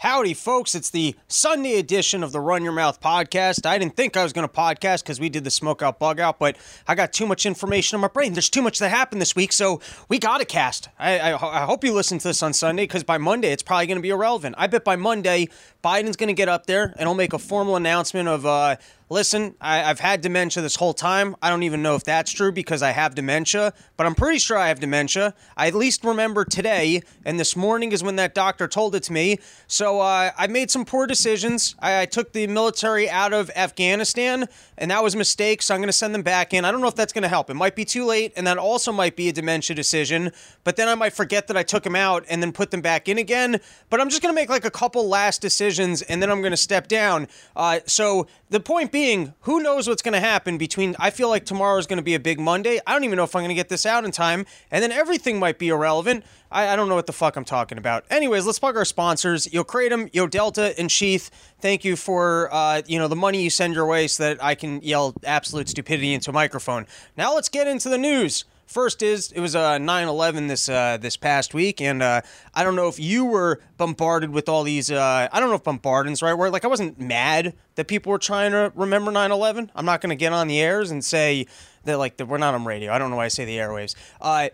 [0.00, 0.74] Howdy, folks.
[0.74, 3.66] It's the Sunday edition of the Run Your Mouth podcast.
[3.66, 6.18] I didn't think I was going to podcast because we did the smoke out bug
[6.18, 6.56] out, but
[6.88, 8.32] I got too much information in my brain.
[8.32, 10.88] There's too much that happened this week, so we got to cast.
[10.98, 13.88] I, I, I, hope you listen to this on Sunday because by Monday it's probably
[13.88, 14.54] going to be irrelevant.
[14.56, 15.50] I bet by Monday
[15.84, 18.76] Biden's going to get up there and he'll make a formal announcement of, uh,
[19.10, 21.34] listen, I, have had dementia this whole time.
[21.42, 24.56] I don't even know if that's true because I have dementia, but I'm pretty sure
[24.56, 25.34] I have dementia.
[25.56, 29.12] I at least remember today, and this morning is when that doctor told it to
[29.12, 29.40] me.
[29.66, 31.74] So uh, I made some poor decisions.
[31.80, 34.46] I, I, took the military out of Afghanistan,
[34.78, 36.64] and that was a mistake, so I'm going to send them back in.
[36.64, 37.50] I don't know if that's going to help.
[37.50, 40.30] It might be too late, and that also might be a dementia decision,
[40.62, 43.08] but then I might forget that I took them out and then put them back
[43.08, 43.60] in again.
[43.90, 46.52] But I'm just going to make like a couple last decisions, and then I'm going
[46.52, 47.26] to step down.
[47.56, 50.94] Uh, so the point being, being, who knows what's going to happen between.
[50.98, 52.80] I feel like tomorrow is going to be a big Monday.
[52.86, 54.92] I don't even know if I'm going to get this out in time, and then
[54.92, 56.22] everything might be irrelevant.
[56.50, 58.04] I, I don't know what the fuck I'm talking about.
[58.10, 61.30] Anyways, let's plug our sponsors: Yo Kratom, Yo Delta, and Sheath.
[61.62, 64.54] Thank you for uh, you know the money you send your way so that I
[64.54, 66.86] can yell absolute stupidity into a microphone.
[67.16, 68.44] Now let's get into the news.
[68.70, 72.20] First is it was uh, 9/11 this uh, this past week, and uh,
[72.54, 74.92] I don't know if you were bombarded with all these.
[74.92, 76.52] Uh, I don't know if bombardment's right word.
[76.52, 79.70] Like I wasn't mad that people were trying to remember 9/11.
[79.74, 81.46] I'm not going to get on the airs and say
[81.82, 82.92] that like that we're not on radio.
[82.92, 83.96] I don't know why I say the airwaves.
[84.20, 84.50] Uh,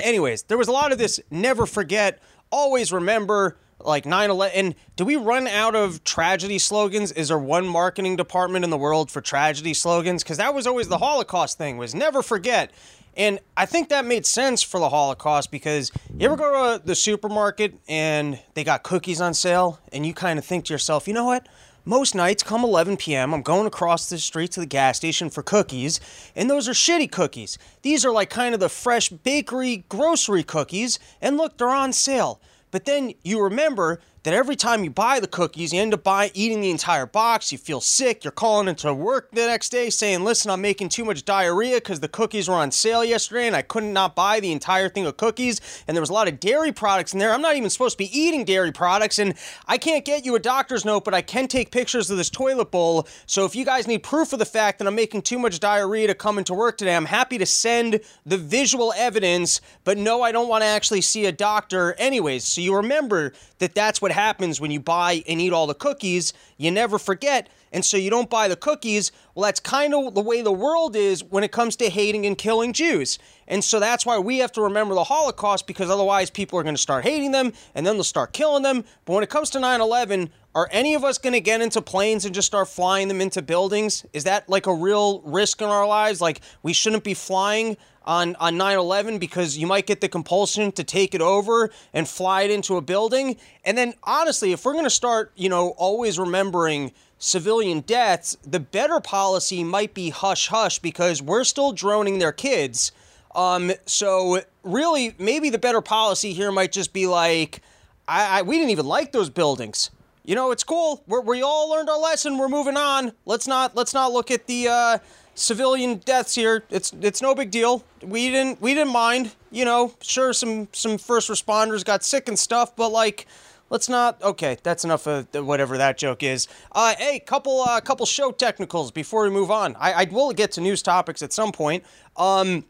[0.00, 1.18] anyways, there was a lot of this.
[1.28, 2.20] Never forget.
[2.52, 7.66] Always remember like 9-11 and do we run out of tragedy slogans is there one
[7.66, 11.78] marketing department in the world for tragedy slogans because that was always the holocaust thing
[11.78, 12.70] was never forget
[13.16, 16.94] and I think that made sense for the Holocaust because you ever go to the
[16.94, 21.14] supermarket and they got cookies on sale, and you kind of think to yourself, you
[21.14, 21.48] know what?
[21.84, 25.42] Most nights, come 11 p.m., I'm going across the street to the gas station for
[25.42, 25.98] cookies,
[26.36, 27.58] and those are shitty cookies.
[27.82, 32.40] These are like kind of the fresh bakery grocery cookies, and look, they're on sale.
[32.70, 36.30] But then you remember that every time you buy the cookies, you end up buying,
[36.34, 37.52] eating the entire box.
[37.52, 38.22] You feel sick.
[38.24, 42.00] You're calling into work the next day saying, "Listen, I'm making too much diarrhea because
[42.00, 45.16] the cookies were on sale yesterday, and I couldn't not buy the entire thing of
[45.16, 45.60] cookies.
[45.86, 47.32] And there was a lot of dairy products in there.
[47.32, 49.34] I'm not even supposed to be eating dairy products, and
[49.66, 52.70] I can't get you a doctor's note, but I can take pictures of this toilet
[52.70, 53.06] bowl.
[53.26, 56.06] So if you guys need proof of the fact that I'm making too much diarrhea
[56.08, 59.60] to come into work today, I'm happy to send the visual evidence.
[59.84, 62.44] But no, I don't want to actually see a doctor, anyways.
[62.44, 66.32] So you remember that that's what happens when you buy and eat all the cookies.
[66.56, 67.48] You never forget.
[67.72, 69.12] And so you don't buy the cookies.
[69.34, 72.36] Well, that's kind of the way the world is when it comes to hating and
[72.36, 73.18] killing Jews.
[73.46, 76.74] And so that's why we have to remember the Holocaust because otherwise people are going
[76.74, 78.84] to start hating them and then they'll start killing them.
[79.04, 81.80] But when it comes to 9 11, are any of us going to get into
[81.80, 84.04] planes and just start flying them into buildings?
[84.12, 86.20] Is that like a real risk in our lives?
[86.20, 90.82] Like we shouldn't be flying on on 9/11 because you might get the compulsion to
[90.82, 93.36] take it over and fly it into a building.
[93.64, 98.60] And then honestly, if we're going to start, you know, always remembering civilian deaths, the
[98.60, 102.90] better policy might be hush hush because we're still droning their kids.
[103.36, 107.62] Um, so really, maybe the better policy here might just be like,
[108.08, 109.90] I, I we didn't even like those buildings.
[110.30, 111.02] You know, it's cool.
[111.08, 112.38] We're, we all learned our lesson.
[112.38, 113.10] We're moving on.
[113.26, 114.98] Let's not let's not look at the uh,
[115.34, 116.62] civilian deaths here.
[116.70, 117.82] It's it's no big deal.
[118.00, 119.34] We didn't we didn't mind.
[119.50, 123.26] You know, sure some some first responders got sick and stuff, but like
[123.70, 128.04] let's not okay that's enough of whatever that joke is uh hey couple uh couple
[128.04, 131.52] show technicals before we move on i i will get to news topics at some
[131.52, 131.84] point
[132.16, 132.64] um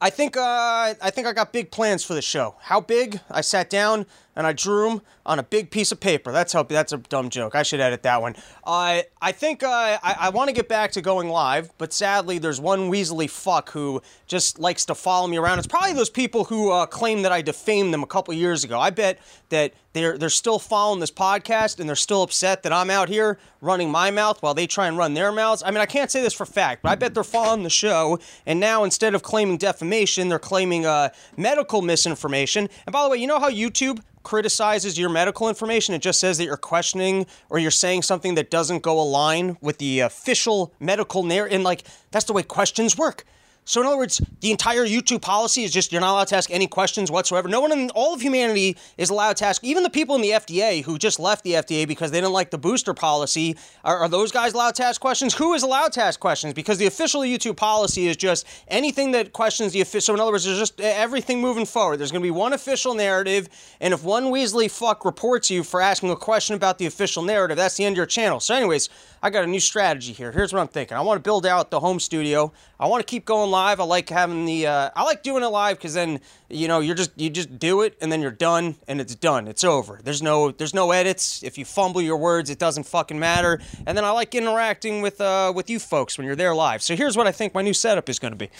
[0.00, 3.42] i think uh i think i got big plans for the show how big i
[3.42, 4.06] sat down
[4.40, 6.32] and I drew them on a big piece of paper.
[6.32, 7.54] That's how, that's a dumb joke.
[7.54, 8.34] I should edit that one.
[8.64, 12.38] Uh, I think uh, I, I want to get back to going live, but sadly,
[12.38, 15.58] there's one Weasley fuck who just likes to follow me around.
[15.58, 18.78] It's probably those people who uh, claim that I defamed them a couple years ago.
[18.78, 19.18] I bet
[19.50, 23.38] that they're they're still following this podcast and they're still upset that I'm out here
[23.60, 25.62] running my mouth while they try and run their mouths.
[25.64, 28.18] I mean, I can't say this for fact, but I bet they're following the show.
[28.46, 32.68] And now instead of claiming defamation, they're claiming uh, medical misinformation.
[32.86, 35.94] And by the way, you know how YouTube criticizes your medical information.
[35.94, 39.76] It just says that you're questioning or you're saying something that doesn't go align with
[39.76, 41.56] the official medical narrative.
[41.56, 43.26] And like, that's the way questions work.
[43.70, 46.50] So in other words, the entire YouTube policy is just you're not allowed to ask
[46.50, 47.46] any questions whatsoever.
[47.46, 49.62] No one in all of humanity is allowed to ask.
[49.62, 52.50] Even the people in the FDA who just left the FDA because they didn't like
[52.50, 55.34] the booster policy, are, are those guys allowed to ask questions?
[55.34, 56.52] Who is allowed to ask questions?
[56.52, 60.00] Because the official YouTube policy is just anything that questions the official.
[60.00, 61.98] So in other words, there's just everything moving forward.
[61.98, 63.48] There's going to be one official narrative,
[63.80, 67.56] and if one Weasley fuck reports you for asking a question about the official narrative,
[67.56, 68.40] that's the end of your channel.
[68.40, 68.88] So anyways,
[69.22, 70.32] I got a new strategy here.
[70.32, 70.96] Here's what I'm thinking.
[70.96, 72.52] I want to build out the home studio.
[72.80, 73.80] I want to keep going live live.
[73.80, 74.66] I like having the.
[74.66, 77.82] Uh, I like doing it live because then you know you're just you just do
[77.82, 79.46] it and then you're done and it's done.
[79.48, 80.00] It's over.
[80.02, 81.42] There's no there's no edits.
[81.42, 83.60] If you fumble your words, it doesn't fucking matter.
[83.86, 86.82] And then I like interacting with uh, with you folks when you're there live.
[86.82, 88.50] So here's what I think my new setup is going to be.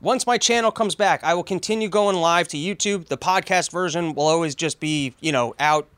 [0.00, 3.08] Once my channel comes back, I will continue going live to YouTube.
[3.08, 5.88] The podcast version will always just be, you know, out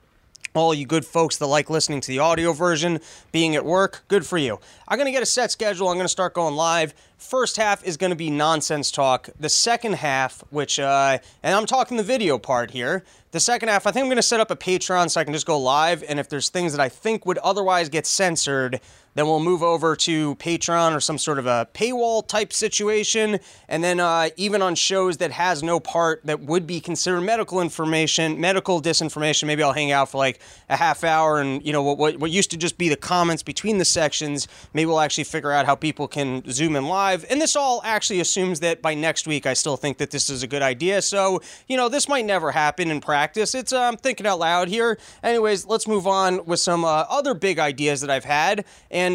[0.55, 2.99] all you good folks that like listening to the audio version,
[3.31, 4.59] being at work, good for you.
[4.89, 5.89] I'm going to get a set schedule.
[5.89, 6.93] I'm going to start going live.
[7.19, 9.29] First half is going to be nonsense talk.
[9.39, 13.87] The second half, which, uh, and I'm talking the video part here, the second half,
[13.87, 16.03] I think I'm going to set up a Patreon so I can just go live.
[16.09, 18.81] And if there's things that I think would otherwise get censored,
[19.15, 23.41] then we'll move over to Patreon or some sort of a paywall type situation.
[23.69, 27.61] And then uh, even on shows that has no part that would be considered medical
[27.61, 31.83] information, medical disinformation, maybe I'll hang out for like a half hour and, you know,
[31.83, 35.25] what, what, what used to just be the comments between the sections, maybe we'll actually
[35.25, 37.25] figure out how people can zoom in live.
[37.31, 40.43] And this all actually assumes that by next week, I still think that this is
[40.43, 41.03] a good idea.
[41.03, 43.55] So, you know, this might never happen in practice.
[43.55, 44.99] It's, uh, I'm thinking out loud here.
[45.23, 48.65] Anyways, let's move on with some uh, other big ideas that I've had.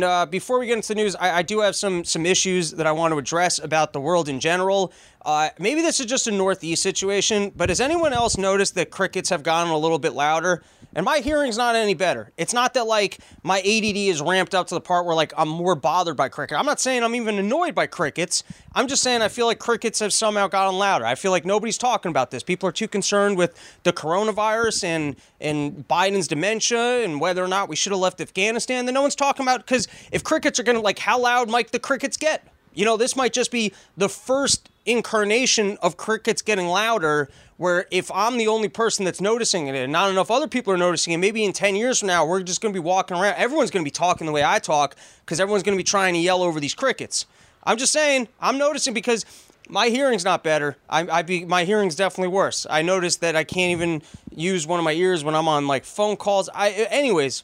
[0.03, 2.87] Uh, before we get into the news, I, I, do have some some issues that
[2.87, 4.93] I want to address about the world in general.
[5.23, 9.29] Uh, maybe this is just a Northeast situation, but has anyone else noticed that crickets
[9.29, 10.63] have gotten a little bit louder?
[10.95, 12.31] And my hearing's not any better.
[12.37, 15.49] It's not that like my ADD is ramped up to the part where like I'm
[15.49, 16.57] more bothered by cricket.
[16.57, 18.43] I'm not saying I'm even annoyed by crickets.
[18.73, 21.05] I'm just saying I feel like crickets have somehow gotten louder.
[21.05, 22.43] I feel like nobody's talking about this.
[22.43, 27.67] People are too concerned with the coronavirus and and Biden's dementia and whether or not
[27.67, 28.85] we should have left Afghanistan.
[28.85, 31.79] That no one's talking about because if crickets are gonna like how loud might the
[31.79, 32.47] crickets get?
[32.73, 38.11] You know, this might just be the first incarnation of crickets getting louder where if
[38.11, 41.17] I'm the only person that's noticing it and not enough other people are noticing it,
[41.17, 43.35] maybe in 10 years from now, we're just going to be walking around.
[43.35, 46.13] Everyone's going to be talking the way I talk because everyone's going to be trying
[46.15, 47.25] to yell over these crickets.
[47.63, 49.25] I'm just saying, I'm noticing because
[49.69, 50.77] my hearing's not better.
[50.89, 52.67] I, I be my hearing's definitely worse.
[52.69, 54.01] I noticed that I can't even
[54.35, 56.49] use one of my ears when I'm on like phone calls.
[56.53, 57.43] I, anyways,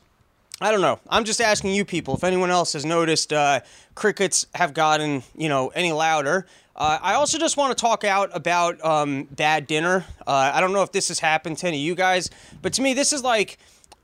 [0.60, 1.00] I don't know.
[1.10, 3.62] I'm just asking you people if anyone else has noticed uh,
[3.96, 6.46] crickets have gotten you know any louder.
[6.76, 10.06] Uh, I also just want to talk out about um, bad dinner.
[10.26, 12.30] Uh, I don't know if this has happened to any of you guys,
[12.62, 13.58] but to me, this is like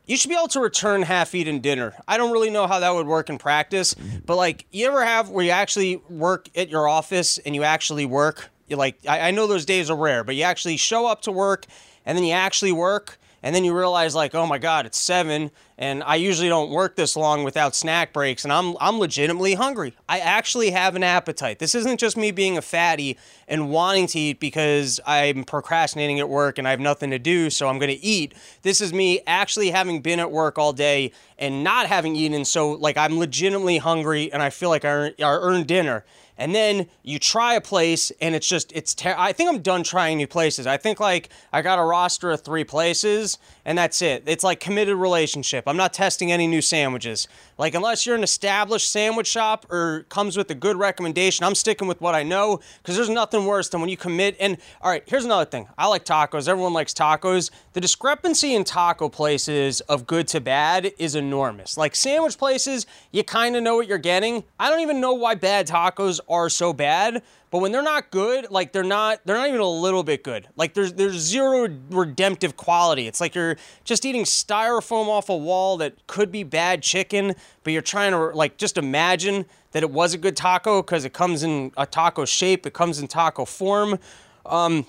[0.05, 1.93] you should be able to return half-eaten dinner.
[2.07, 5.29] I don't really know how that would work in practice, but like you ever have
[5.29, 8.49] where you actually work at your office and you actually work.
[8.67, 11.31] You like I, I know those days are rare, but you actually show up to
[11.31, 11.65] work
[12.05, 15.51] and then you actually work and then you realize like oh my god it's seven
[15.77, 19.93] and i usually don't work this long without snack breaks and i'm i'm legitimately hungry.
[20.09, 21.59] I actually have an appetite.
[21.59, 23.17] This isn't just me being a fatty
[23.47, 27.49] and wanting to eat because i'm procrastinating at work and i have nothing to do
[27.49, 28.33] so i'm going to eat.
[28.61, 32.71] This is me actually having been at work all day and not having eaten so
[32.71, 36.03] like i'm legitimately hungry and i feel like i, I earned dinner
[36.37, 39.83] and then you try a place and it's just it's ter- I think I'm done
[39.83, 40.67] trying new places.
[40.67, 44.23] I think like I got a roster of 3 places and that's it.
[44.25, 45.63] It's like committed relationship.
[45.67, 47.27] I'm not testing any new sandwiches.
[47.57, 51.87] Like unless you're an established sandwich shop or comes with a good recommendation, I'm sticking
[51.87, 55.03] with what I know cuz there's nothing worse than when you commit and all right,
[55.07, 55.67] here's another thing.
[55.77, 56.47] I like tacos.
[56.47, 57.49] Everyone likes tacos.
[57.73, 61.77] The discrepancy in taco places of good to bad is enormous.
[61.77, 64.43] Like sandwich places, you kind of know what you're getting.
[64.59, 67.23] I don't even know why bad tacos are so bad.
[67.49, 70.47] But when they're not good, like they're not they're not even a little bit good.
[70.57, 73.07] Like there's there's zero redemptive quality.
[73.07, 73.55] It's like you're
[73.85, 78.17] just eating styrofoam off a wall that could be bad chicken, but you're trying to
[78.17, 82.25] like just imagine that it was a good taco because it comes in a taco
[82.25, 83.97] shape, it comes in taco form.
[84.45, 84.85] Um,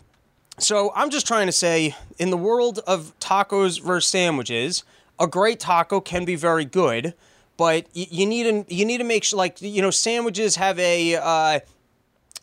[0.59, 4.83] so I'm just trying to say, in the world of tacos versus sandwiches,
[5.21, 7.15] a great taco can be very good
[7.57, 11.17] but you, need to you need to make sure like you know sandwiches have a
[11.17, 11.59] uh,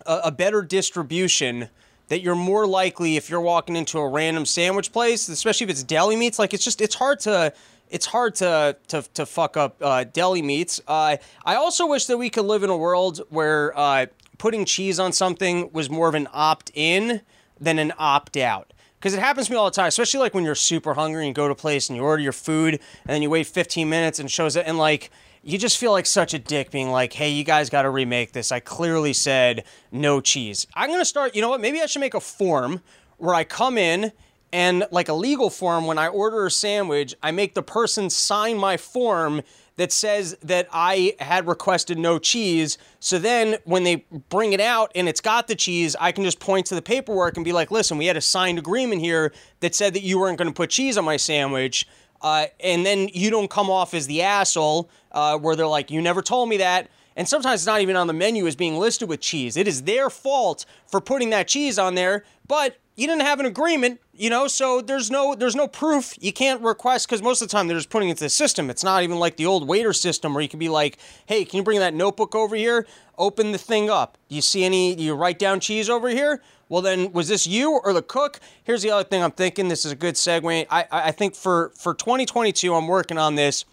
[0.06, 1.70] a better distribution
[2.08, 5.84] that you're more likely if you're walking into a random sandwich place, especially if it's
[5.84, 6.38] deli meats.
[6.38, 7.54] Like it's just it's hard to
[7.90, 10.82] it's hard to to, to fuck up uh, deli meats.
[10.88, 14.08] Uh, I also wish that we could live in a world where uh,
[14.38, 17.22] putting cheese on something was more of an opt in
[17.60, 20.44] than an opt out because it happens to me all the time, especially like when
[20.44, 22.82] you're super hungry and you go to a place and you order your food and
[23.06, 25.10] then you wait 15 minutes and shows it and like
[25.46, 28.32] you just feel like such a dick being like, hey, you guys got to remake
[28.32, 28.52] this.
[28.52, 30.66] I clearly said no cheese.
[30.74, 31.62] I'm going to start, you know what?
[31.62, 32.82] Maybe I should make a form
[33.18, 34.12] where I come in
[34.52, 38.58] and, like a legal form, when I order a sandwich, I make the person sign
[38.58, 39.42] my form
[39.76, 42.78] that says that I had requested no cheese.
[43.00, 46.40] So then when they bring it out and it's got the cheese, I can just
[46.40, 49.76] point to the paperwork and be like, listen, we had a signed agreement here that
[49.76, 51.88] said that you weren't going to put cheese on my sandwich.
[52.22, 56.02] Uh, and then you don't come off as the asshole uh, where they're like, you
[56.02, 56.90] never told me that.
[57.16, 59.56] And sometimes it's not even on the menu as being listed with cheese.
[59.56, 63.46] It is their fault for putting that cheese on there, but you didn't have an
[63.46, 66.16] agreement, you know, so there's no there's no proof.
[66.22, 68.70] You can't request because most of the time they're just putting it into the system.
[68.70, 71.58] It's not even like the old waiter system where you can be like, hey, can
[71.58, 72.88] you bring that notebook over here?
[73.18, 74.18] Open the thing up.
[74.30, 74.94] You see any?
[74.96, 76.42] You write down cheese over here?
[76.70, 78.40] Well, then was this you or the cook?
[78.64, 79.68] Here's the other thing I'm thinking.
[79.68, 80.66] This is a good segue.
[80.70, 83.66] I I think for for 2022, I'm working on this.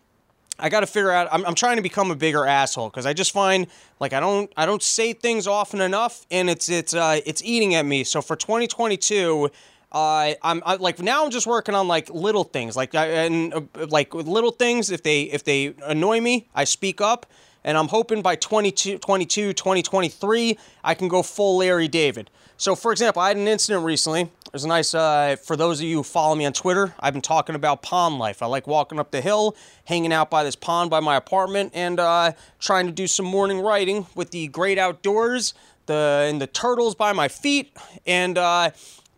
[0.58, 1.28] I got to figure out.
[1.32, 3.66] I'm, I'm trying to become a bigger asshole because I just find
[4.00, 7.74] like I don't I don't say things often enough, and it's it's uh, it's eating
[7.74, 8.04] at me.
[8.04, 9.50] So for 2022.
[9.92, 11.24] I'm I, like now.
[11.24, 14.90] I'm just working on like little things, like and uh, like little things.
[14.90, 17.26] If they if they annoy me, I speak up,
[17.64, 22.30] and I'm hoping by 22, 22 2023, I can go full Larry David.
[22.56, 24.30] So, for example, I had an incident recently.
[24.52, 27.22] There's a nice, uh, for those of you who follow me on Twitter, I've been
[27.22, 28.42] talking about pond life.
[28.42, 29.56] I like walking up the hill,
[29.86, 33.60] hanging out by this pond by my apartment, and uh, trying to do some morning
[33.60, 35.54] writing with the great outdoors,
[35.86, 37.76] the and the turtles by my feet.
[38.06, 38.70] And uh,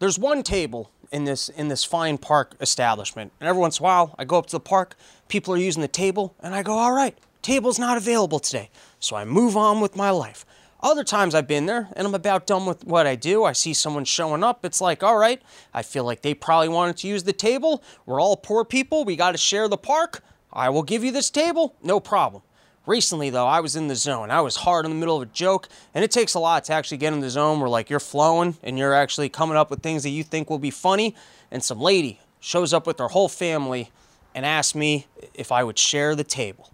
[0.04, 3.87] there's one table in this in this fine park establishment, and every once in a
[3.87, 4.96] while, I go up to the park.
[5.28, 8.68] People are using the table, and I go, "All right, table's not available today,"
[9.00, 10.44] so I move on with my life.
[10.82, 13.44] Other times I've been there and I'm about done with what I do.
[13.44, 14.66] I see someone showing up.
[14.66, 15.40] It's like, all right,
[15.73, 17.82] I feel like they probably wanted to use the table.
[18.04, 19.06] We're all poor people.
[19.06, 20.23] We got to share the park.
[20.52, 21.75] I will give you this table.
[21.82, 22.42] No problem.
[22.87, 24.31] Recently, though, I was in the zone.
[24.31, 26.75] I was hard in the middle of a joke, and it takes a lot to
[26.75, 29.83] actually get in the zone where, like, you're flowing and you're actually coming up with
[29.83, 31.14] things that you think will be funny.
[31.50, 33.91] And some lady shows up with her whole family
[34.35, 36.71] and asks me if I would share the table.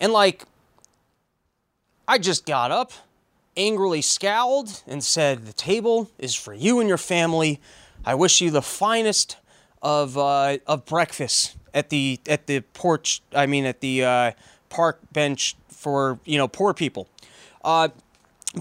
[0.00, 0.44] And, like,
[2.06, 2.92] I just got up
[3.56, 7.60] angrily scowled and said, The table is for you and your family.
[8.04, 9.36] I wish you the finest
[9.82, 14.32] of, uh, of breakfast at the, at the porch, I mean, at the uh,
[14.74, 17.08] park bench for, you know, poor people.
[17.62, 17.88] Uh,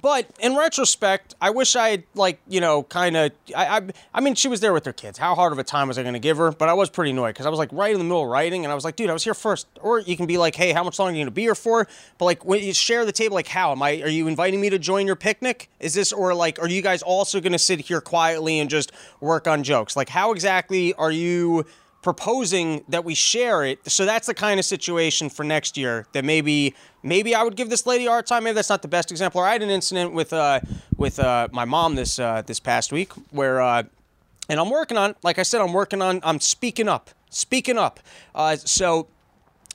[0.02, 3.82] but in retrospect, I wish I had like you know kind of I, I
[4.16, 5.20] I mean she was there with her kids.
[5.20, 6.52] How hard of a time was I going to give her?
[6.52, 8.66] But I was pretty annoyed because I was like right in the middle of writing,
[8.66, 9.68] and I was like, dude, I was here first.
[9.82, 11.54] Or you can be like, hey, how much longer are you going to be here
[11.54, 11.88] for?
[12.18, 14.02] But like when you share the table, like how am I?
[14.02, 15.70] Are you inviting me to join your picnic?
[15.80, 18.92] Is this or like are you guys also going to sit here quietly and just
[19.20, 19.96] work on jokes?
[19.96, 21.66] Like how exactly are you?
[22.04, 23.80] Proposing that we share it.
[23.90, 27.70] So that's the kind of situation for next year that maybe maybe I would give
[27.70, 28.44] this lady hard time.
[28.44, 29.42] Maybe that's not the best example.
[29.42, 30.60] Or I had an incident with uh,
[30.98, 33.62] with uh, my mom this uh, this past week where.
[33.62, 33.84] Uh,
[34.50, 38.02] and I'm working on, like I said, I'm working on, I'm speaking up, speaking up.
[38.36, 39.08] Uh, so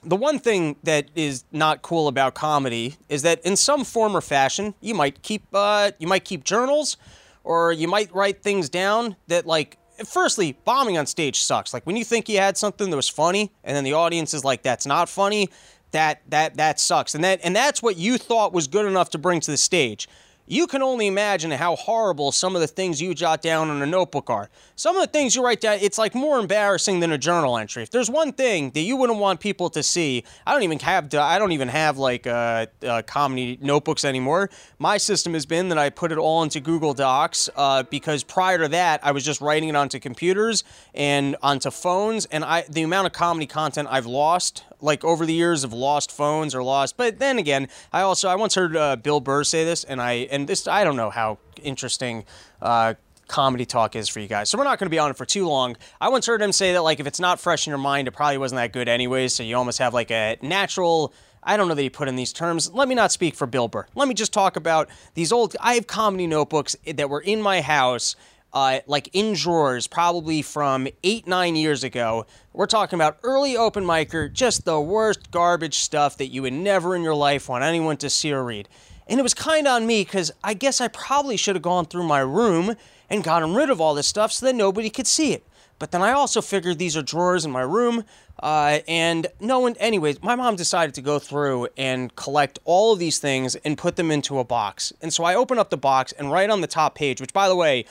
[0.03, 4.21] the one thing that is not cool about comedy is that in some form or
[4.21, 6.97] fashion, you might keep uh, you might keep journals,
[7.43, 9.77] or you might write things down that like
[10.07, 11.73] firstly, bombing on stage sucks.
[11.73, 14.43] Like when you think you had something that was funny, and then the audience is
[14.43, 15.49] like, "That's not funny."
[15.91, 17.15] That that that sucks.
[17.15, 20.07] And that and that's what you thought was good enough to bring to the stage
[20.49, 23.85] you can only imagine how horrible some of the things you jot down on a
[23.85, 24.49] notebook are.
[24.75, 27.83] Some of the things you write down, it's like more embarrassing than a journal entry.
[27.83, 31.13] If there's one thing that you wouldn't want people to see, I don't even have
[31.13, 34.49] I don't even have like uh, uh, comedy notebooks anymore.
[34.79, 38.57] My system has been that I put it all into Google Docs uh, because prior
[38.57, 40.63] to that I was just writing it onto computers
[40.95, 45.33] and onto phones, and I the amount of comedy content I've lost like over the
[45.33, 46.97] years of lost phones or lost.
[46.97, 50.27] But then again, I also I once heard uh, Bill Burr say this, and I
[50.31, 52.25] and this I don't know how interesting.
[52.61, 52.95] Uh,
[53.27, 54.49] comedy talk is for you guys.
[54.49, 55.77] So we're not going to be on it for too long.
[56.01, 58.11] I once heard him say that like if it's not fresh in your mind, it
[58.11, 59.35] probably wasn't that good anyways.
[59.35, 61.13] So you almost have like a natural.
[61.43, 62.71] I don't know that he put in these terms.
[62.73, 63.85] Let me not speak for Bill Burr.
[63.95, 65.55] Let me just talk about these old.
[65.61, 68.15] I have comedy notebooks that were in my house
[68.53, 72.25] uh, like in drawers, probably from eight, nine years ago.
[72.53, 76.95] We're talking about early open micer, just the worst garbage stuff that you would never
[76.95, 78.67] in your life want anyone to see or read.
[79.09, 82.03] And it was kind on me because I guess I probably should have gone through
[82.03, 82.75] my room
[83.09, 85.45] and gotten rid of all this stuff so that nobody could see it.
[85.79, 88.03] But then I also figured these are drawers in my room,
[88.43, 92.99] uh, and no one, anyways, my mom decided to go through and collect all of
[92.99, 94.93] these things and put them into a box.
[95.01, 97.47] And so I open up the box, and right on the top page, which by
[97.47, 97.85] the way,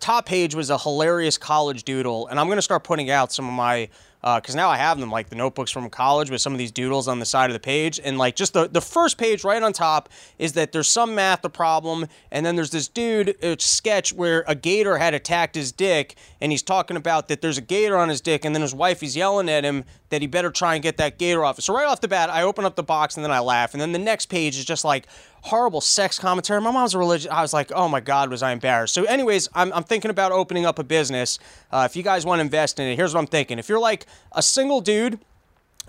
[0.00, 3.46] top page was a hilarious college doodle, and I'm going to start putting out some
[3.46, 3.90] of my
[4.34, 6.72] because uh, now I have them like the notebooks from college with some of these
[6.72, 9.62] doodles on the side of the page, and like just the the first page right
[9.62, 13.54] on top is that there's some math a problem, and then there's this dude uh,
[13.60, 17.62] sketch where a gator had attacked his dick, and he's talking about that there's a
[17.62, 20.50] gator on his dick, and then his wife is yelling at him that he better
[20.50, 21.60] try and get that gator off.
[21.60, 23.80] So right off the bat, I open up the box and then I laugh, and
[23.80, 25.06] then the next page is just like
[25.42, 26.60] horrible sex commentary.
[26.60, 27.30] My mom's a religious.
[27.30, 28.94] I was like, oh my god, was I embarrassed?
[28.94, 31.38] So, anyways, I'm, I'm thinking about opening up a business.
[31.70, 33.58] Uh, if you guys want to invest in it, here's what I'm thinking.
[33.58, 35.18] If you're like a single dude,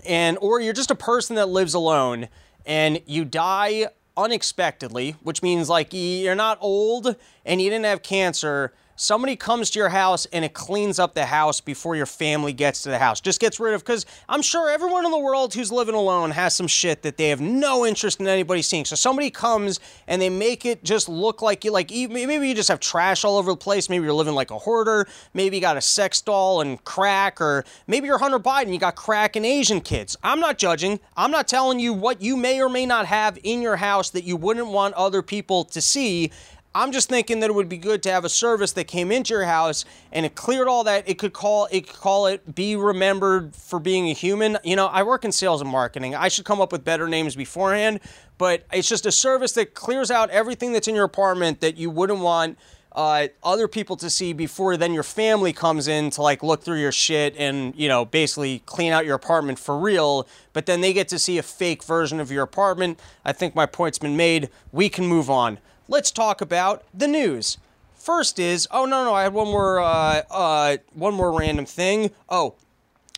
[0.06, 2.28] and or you're just a person that lives alone,
[2.66, 8.72] and you die unexpectedly, which means like you're not old and you didn't have cancer,
[8.98, 12.82] somebody comes to your house and it cleans up the house before your family gets
[12.82, 13.20] to the house.
[13.20, 16.54] Just gets rid of because I'm sure everyone in the world who's living alone has
[16.54, 18.84] some shit that they have no interest in anybody seeing.
[18.84, 19.78] So somebody comes
[20.08, 23.38] and they make it just look like you like maybe you just have trash all
[23.38, 23.88] over the place.
[23.88, 25.06] Maybe you're living like a hoarder.
[25.32, 28.72] Maybe you got a sex doll and crack, or maybe you're Hunter Biden.
[28.72, 30.16] You got crack and Asian kids.
[30.24, 30.98] I'm not judging.
[31.16, 34.24] I'm not telling you what you may or may not have in your house that
[34.24, 36.32] you wouldn't want other people to see.
[36.74, 39.32] I'm just thinking that it would be good to have a service that came into
[39.32, 41.08] your house and it cleared all that.
[41.08, 44.58] It could call it could call it be remembered for being a human.
[44.62, 46.14] You know, I work in sales and marketing.
[46.14, 48.00] I should come up with better names beforehand,
[48.36, 51.90] but it's just a service that clears out everything that's in your apartment that you
[51.90, 52.58] wouldn't want
[52.92, 56.80] uh, other people to see before then your family comes in to like look through
[56.80, 60.92] your shit and you know basically clean out your apartment for real but then they
[60.92, 64.48] get to see a fake version of your apartment i think my point's been made
[64.72, 67.58] we can move on let's talk about the news.
[67.94, 72.12] First is, oh no no, I had one more uh, uh, one more random thing.
[72.28, 72.54] Oh,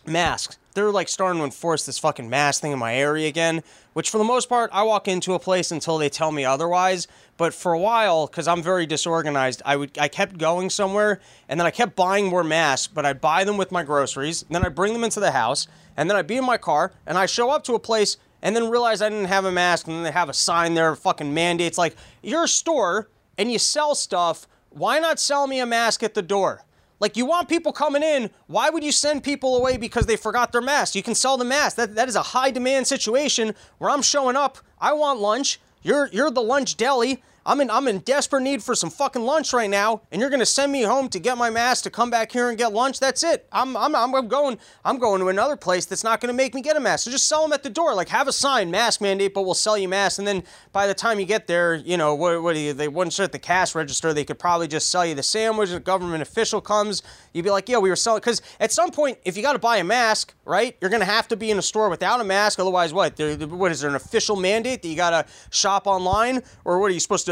[0.05, 0.57] masks.
[0.73, 3.61] They're like starting to enforce this fucking mask thing in my area again,
[3.91, 7.07] which for the most part, I walk into a place until they tell me otherwise.
[7.35, 11.59] But for a while, because I'm very disorganized, I would I kept going somewhere and
[11.59, 14.75] then I kept buying more masks, but I'd buy them with my groceries, then I'd
[14.75, 17.49] bring them into the house, and then I'd be in my car and I show
[17.49, 20.11] up to a place and then realize I didn't have a mask, and then they
[20.11, 21.77] have a sign there, fucking mandates.
[21.77, 24.47] Like, you're a store and you sell stuff.
[24.69, 26.63] Why not sell me a mask at the door?
[26.99, 28.29] Like, you want people coming in.
[28.47, 30.93] Why would you send people away because they forgot their mask?
[30.95, 31.75] You can sell the mask.
[31.77, 34.59] That, that is a high demand situation where I'm showing up.
[34.79, 35.59] I want lunch.
[35.81, 37.23] You're, you're the lunch deli.
[37.45, 40.45] I'm in I'm in desperate need for some fucking lunch right now, and you're gonna
[40.45, 42.99] send me home to get my mask to come back here and get lunch.
[42.99, 43.47] That's it.
[43.51, 46.77] I'm I'm I'm going I'm going to another place that's not gonna make me get
[46.77, 47.05] a mask.
[47.05, 47.95] So just sell them at the door.
[47.95, 50.19] Like have a sign, mask mandate, but we'll sell you masks.
[50.19, 52.87] And then by the time you get there, you know what what do you, they
[52.87, 54.13] wouldn't the cash register.
[54.13, 55.71] They could probably just sell you the sandwich.
[55.71, 58.19] A government official comes, you'd be like, yeah, we were selling.
[58.19, 61.27] Because at some point, if you got to buy a mask, right, you're gonna have
[61.29, 62.59] to be in a store without a mask.
[62.59, 63.15] Otherwise, what?
[63.15, 66.93] There, what is there an official mandate that you gotta shop online, or what are
[66.93, 67.30] you supposed to?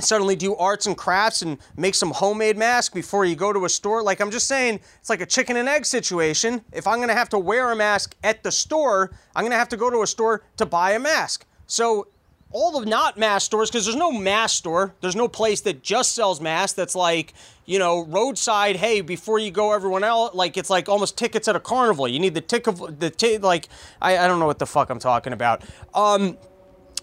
[0.00, 3.68] Suddenly do arts and crafts and make some homemade mask before you go to a
[3.68, 4.02] store.
[4.02, 6.64] Like I'm just saying, it's like a chicken and egg situation.
[6.72, 9.76] If I'm gonna have to wear a mask at the store, I'm gonna have to
[9.76, 11.46] go to a store to buy a mask.
[11.66, 12.08] So
[12.54, 16.14] all the not mask stores, because there's no mask store, there's no place that just
[16.14, 17.34] sells masks that's like,
[17.66, 21.56] you know, roadside, hey, before you go everyone else, like it's like almost tickets at
[21.56, 22.06] a carnival.
[22.06, 23.68] You need the ticket, the t- like,
[24.00, 25.64] I, I don't know what the fuck I'm talking about.
[25.94, 26.38] Um,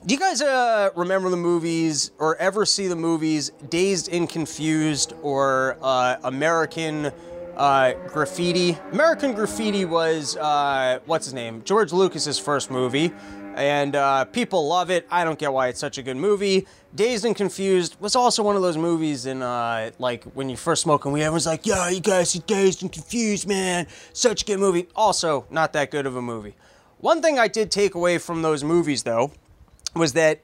[0.05, 5.13] do you guys uh, remember the movies or ever see the movies Dazed and Confused
[5.21, 7.11] or uh, American
[7.55, 8.79] uh, Graffiti?
[8.91, 11.61] American Graffiti was, uh, what's his name?
[11.65, 13.13] George Lucas's first movie.
[13.53, 15.05] And uh, people love it.
[15.11, 16.65] I don't get why it's such a good movie.
[16.95, 20.81] Dazed and Confused was also one of those movies in, uh, like, when you first
[20.81, 23.87] smoke and weed, everyone's like, yeah, you guys are Dazed and Confused, man.
[24.13, 24.87] Such a good movie.
[24.95, 26.55] Also, not that good of a movie.
[26.99, 29.31] One thing I did take away from those movies, though,
[29.95, 30.41] was that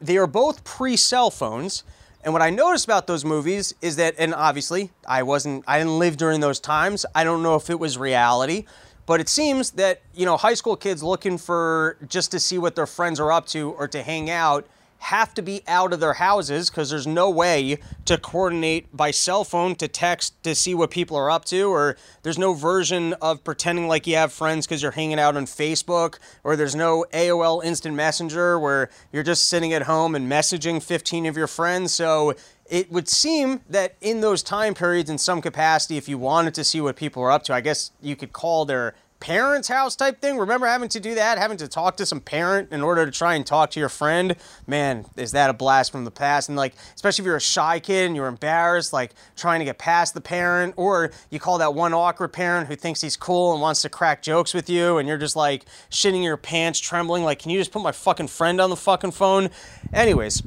[0.00, 1.84] they are both pre cell phones.
[2.24, 5.98] And what I noticed about those movies is that, and obviously, I wasn't, I didn't
[5.98, 7.04] live during those times.
[7.14, 8.64] I don't know if it was reality,
[9.06, 12.76] but it seems that, you know, high school kids looking for just to see what
[12.76, 14.68] their friends are up to or to hang out
[15.02, 19.42] have to be out of their houses because there's no way to coordinate by cell
[19.42, 23.42] phone to text to see what people are up to, or there's no version of
[23.42, 27.64] pretending like you have friends because you're hanging out on Facebook, or there's no AOL
[27.64, 31.92] Instant Messenger where you're just sitting at home and messaging 15 of your friends.
[31.92, 32.34] So
[32.70, 36.62] it would seem that in those time periods, in some capacity, if you wanted to
[36.62, 40.20] see what people are up to, I guess you could call their parents' house type
[40.20, 40.36] thing.
[40.36, 43.36] Remember having to do that, having to talk to some parent in order to try
[43.36, 44.34] and talk to your friend?
[44.66, 46.48] Man, is that a blast from the past?
[46.48, 49.78] And like, especially if you're a shy kid and you're embarrassed, like trying to get
[49.78, 53.62] past the parent, or you call that one awkward parent who thinks he's cool and
[53.62, 57.38] wants to crack jokes with you, and you're just like shitting your pants, trembling, like,
[57.38, 59.50] can you just put my fucking friend on the fucking phone?
[59.92, 60.42] Anyways,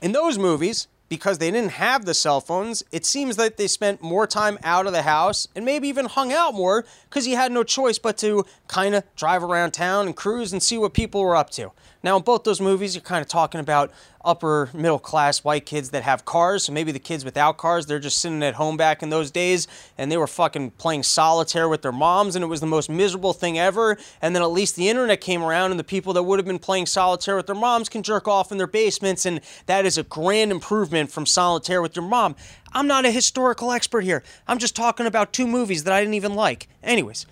[0.00, 4.02] in those movies, because they didn't have the cell phones, it seems that they spent
[4.02, 6.84] more time out of the house and maybe even hung out more
[7.16, 10.62] because you had no choice but to kind of drive around town and cruise and
[10.62, 11.72] see what people were up to.
[12.02, 13.90] Now, in both those movies, you're kind of talking about
[14.22, 16.64] upper middle class white kids that have cars.
[16.64, 19.66] So maybe the kids without cars, they're just sitting at home back in those days
[19.96, 23.32] and they were fucking playing solitaire with their moms and it was the most miserable
[23.32, 23.96] thing ever.
[24.20, 26.58] And then at least the internet came around and the people that would have been
[26.58, 29.24] playing solitaire with their moms can jerk off in their basements.
[29.24, 32.36] And that is a grand improvement from solitaire with your mom.
[32.76, 34.22] I'm not a historical expert here.
[34.46, 36.68] I'm just talking about two movies that I didn't even like.
[36.82, 37.24] Anyways,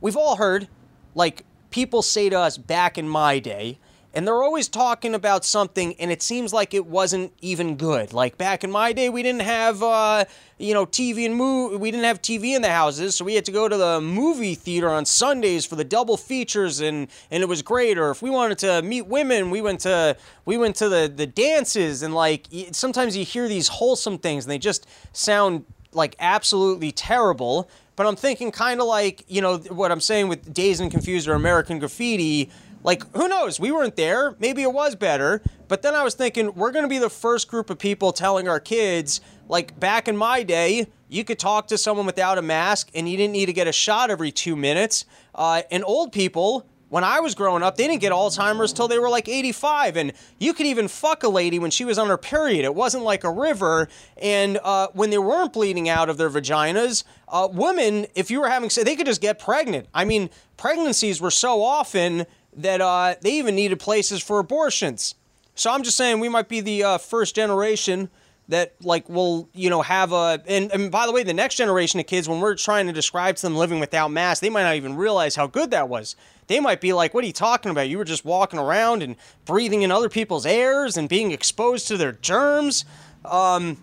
[0.00, 0.68] we've all heard,
[1.16, 3.80] like, people say to us back in my day,
[4.14, 8.12] and they're always talking about something and it seems like it wasn't even good.
[8.12, 10.24] Like back in my day we didn't have uh,
[10.58, 13.44] you know tv and movie we didn't have tv in the houses so we had
[13.44, 17.46] to go to the movie theater on sundays for the double features and and it
[17.46, 17.98] was great.
[17.98, 21.26] Or if we wanted to meet women we went to we went to the the
[21.26, 26.92] dances and like sometimes you hear these wholesome things and they just sound like absolutely
[26.92, 27.68] terrible.
[27.94, 31.28] But i'm thinking kind of like you know what i'm saying with dazed and confused
[31.28, 32.50] or american graffiti
[32.82, 33.60] like, who knows?
[33.60, 34.34] We weren't there.
[34.38, 35.42] Maybe it was better.
[35.68, 38.48] But then I was thinking, we're going to be the first group of people telling
[38.48, 42.90] our kids, like, back in my day, you could talk to someone without a mask
[42.94, 45.04] and you didn't need to get a shot every two minutes.
[45.34, 48.98] Uh, and old people, when I was growing up, they didn't get Alzheimer's till they
[48.98, 49.96] were like 85.
[49.96, 52.64] And you could even fuck a lady when she was on her period.
[52.64, 53.88] It wasn't like a river.
[54.20, 58.48] And uh, when they weren't bleeding out of their vaginas, uh, women, if you were
[58.50, 59.88] having sex, they could just get pregnant.
[59.94, 65.14] I mean, pregnancies were so often that uh, they even needed places for abortions.
[65.54, 68.10] So I'm just saying we might be the uh, first generation
[68.48, 72.00] that like will you know have a and, and by the way the next generation
[72.00, 74.74] of kids when we're trying to describe to them living without masks they might not
[74.74, 76.16] even realize how good that was.
[76.48, 77.88] They might be like what are you talking about?
[77.88, 81.96] You were just walking around and breathing in other people's airs and being exposed to
[81.96, 82.84] their germs.
[83.24, 83.82] Um,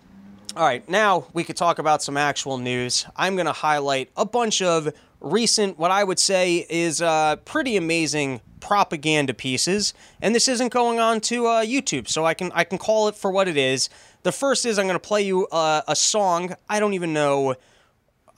[0.56, 3.06] all right now we could talk about some actual news.
[3.16, 7.76] I'm going to highlight a bunch of recent what i would say is uh, pretty
[7.76, 12.64] amazing propaganda pieces, and this isn't going on to uh, YouTube, so I can I
[12.64, 13.88] can call it for what it is.
[14.22, 16.54] The first is I'm going to play you uh, a song.
[16.68, 17.56] I don't even know.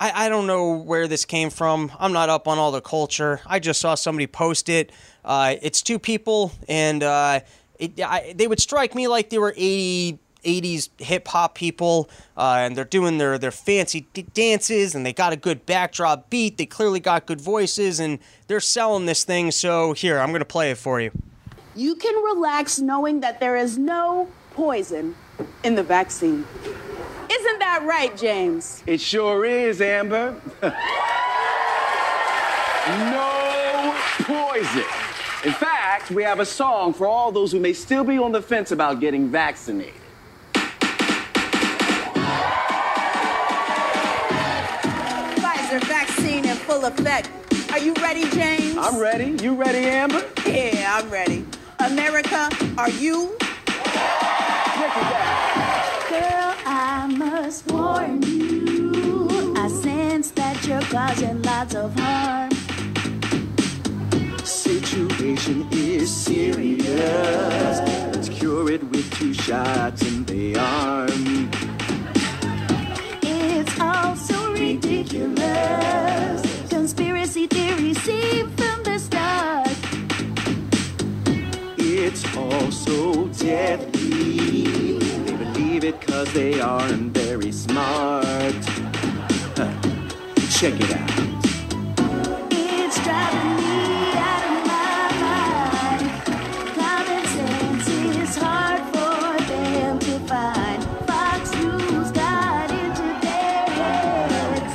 [0.01, 1.93] I, I don't know where this came from.
[1.99, 3.41] I'm not up on all the culture.
[3.47, 4.91] I just saw somebody post it.
[5.25, 7.41] Uh, it's two people, and uh,
[7.79, 12.57] it, I, they would strike me like they were 80 80s hip hop people, uh,
[12.59, 16.59] and they're doing their their fancy d- dances, and they got a good backdrop beat.
[16.59, 19.51] They clearly got good voices, and they're selling this thing.
[19.51, 21.11] So here, I'm gonna play it for you.
[21.75, 25.15] You can relax knowing that there is no poison
[25.65, 26.45] in the vaccine.
[27.31, 28.83] Isn't that right, James?
[28.87, 30.41] It sure is, Amber.
[32.87, 34.85] no poison.
[35.45, 38.43] In fact, we have a song for all those who may still be on the
[38.43, 40.02] fence about getting vaccinated.
[46.83, 47.31] Full effect.
[47.71, 48.77] Are you ready, James?
[48.77, 49.37] I'm ready.
[49.43, 50.23] You ready, Amber?
[50.47, 51.45] Yeah, I'm ready.
[51.79, 53.37] America, are you?
[56.11, 59.55] Girl, I must warn you.
[59.57, 62.51] I sense that you're causing lots of harm.
[64.45, 67.79] Situation is serious.
[68.13, 71.12] Let's cure it with two shots in the arm.
[82.85, 84.99] So deadly.
[84.99, 88.55] They believe it cause they aren't very smart.
[89.57, 89.71] Huh.
[90.51, 91.11] Check it out.
[92.51, 96.05] It's driving me out of my mind.
[96.81, 100.83] Common sense is hard for them to find.
[101.07, 104.75] Fox News got into their heads.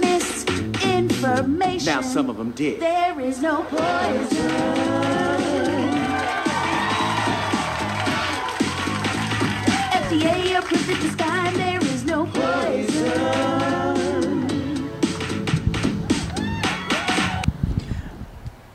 [0.00, 1.86] Misinformation.
[1.86, 2.80] Now some of them did.
[2.80, 4.97] There is no poison.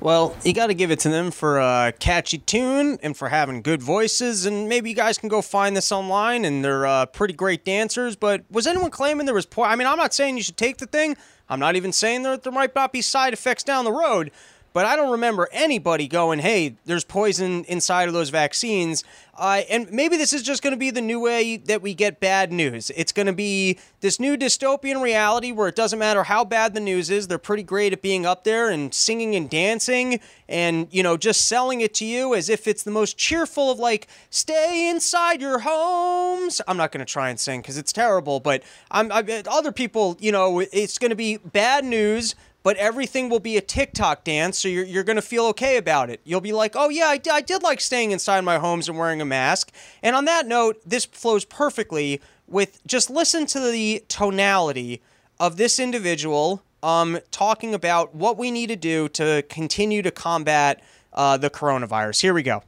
[0.03, 3.62] Well, you got to give it to them for a catchy tune and for having
[3.62, 4.45] good voices.
[4.45, 8.17] And maybe you guys can go find this online, and they're uh, pretty great dancers.
[8.17, 10.77] But was anyone claiming there was po- I mean, I'm not saying you should take
[10.79, 11.15] the thing.
[11.47, 14.32] I'm not even saying that there might not be side effects down the road.
[14.73, 19.91] But I don't remember anybody going, "Hey, there's poison inside of those vaccines." Uh, and
[19.91, 22.91] maybe this is just going to be the new way that we get bad news.
[22.96, 26.80] It's going to be this new dystopian reality where it doesn't matter how bad the
[26.80, 31.02] news is; they're pretty great at being up there and singing and dancing, and you
[31.02, 34.88] know, just selling it to you as if it's the most cheerful of like, "Stay
[34.88, 39.12] inside your homes." I'm not going to try and sing because it's terrible, but I'm
[39.12, 40.15] I, other people.
[40.19, 44.58] You know, it's going to be bad news but everything will be a TikTok dance,
[44.58, 46.21] so you're, you're going to feel okay about it.
[46.23, 49.21] You'll be like, oh, yeah, I, I did like staying inside my homes and wearing
[49.21, 49.71] a mask.
[50.02, 55.02] And on that note, this flows perfectly with just listen to the tonality
[55.39, 60.82] of this individual um, talking about what we need to do to continue to combat
[61.13, 62.21] uh, the coronavirus.
[62.21, 62.63] Here we go.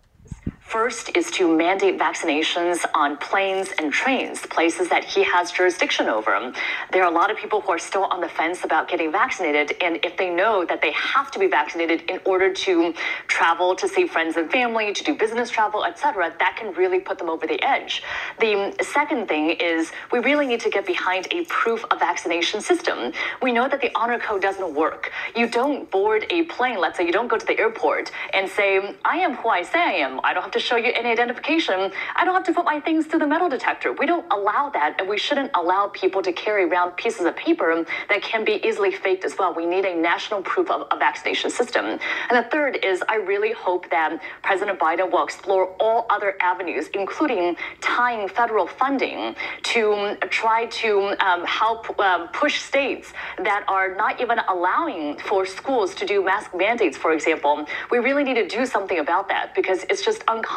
[0.75, 6.51] First is to mandate vaccinations on planes and trains, places that he has jurisdiction over.
[6.91, 9.77] There are a lot of people who are still on the fence about getting vaccinated,
[9.79, 12.93] and if they know that they have to be vaccinated in order to
[13.27, 17.19] travel to see friends and family, to do business travel, etc., that can really put
[17.19, 18.03] them over the edge.
[18.41, 23.13] The second thing is we really need to get behind a proof of vaccination system.
[23.41, 25.13] We know that the honor code doesn't work.
[25.37, 28.93] You don't board a plane, let's say you don't go to the airport and say,
[29.05, 30.19] I am who I say I am.
[30.21, 31.91] I don't have to show you any identification.
[32.15, 33.93] I don't have to put my things through the metal detector.
[33.93, 37.85] We don't allow that, and we shouldn't allow people to carry around pieces of paper
[38.09, 39.53] that can be easily faked as well.
[39.53, 41.85] We need a national proof of a vaccination system.
[41.85, 41.99] And
[42.31, 47.55] the third is I really hope that President Biden will explore all other avenues, including
[47.81, 54.39] tying federal funding to try to um, help um, push states that are not even
[54.49, 57.65] allowing for schools to do mask mandates, for example.
[57.91, 60.54] We really need to do something about that because it's just unconscionable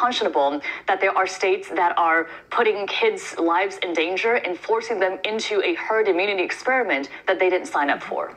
[0.87, 5.61] that there are states that are putting kids' lives in danger and forcing them into
[5.63, 8.35] a herd immunity experiment that they didn't sign up for.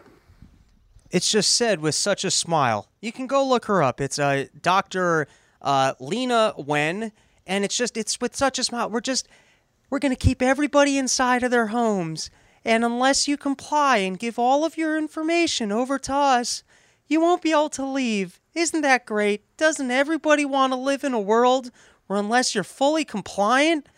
[1.11, 2.88] It's just said with such a smile.
[3.01, 4.01] You can go look her up.
[4.01, 5.29] It's uh, Dr.
[5.61, 7.12] Uh, Leana Wen,
[7.46, 8.88] and it's just it's with such a smile.
[8.88, 9.29] We're just
[9.90, 12.31] we're gonna keep everybody inside of their homes,
[12.64, 16.64] and unless you comply and give all of your information over to us,
[17.09, 18.40] you won't be able to leave.
[18.55, 19.45] Isn't that great?
[19.57, 21.71] Doesn't everybody want to live in a world
[22.07, 23.88] where unless you're fully compliant,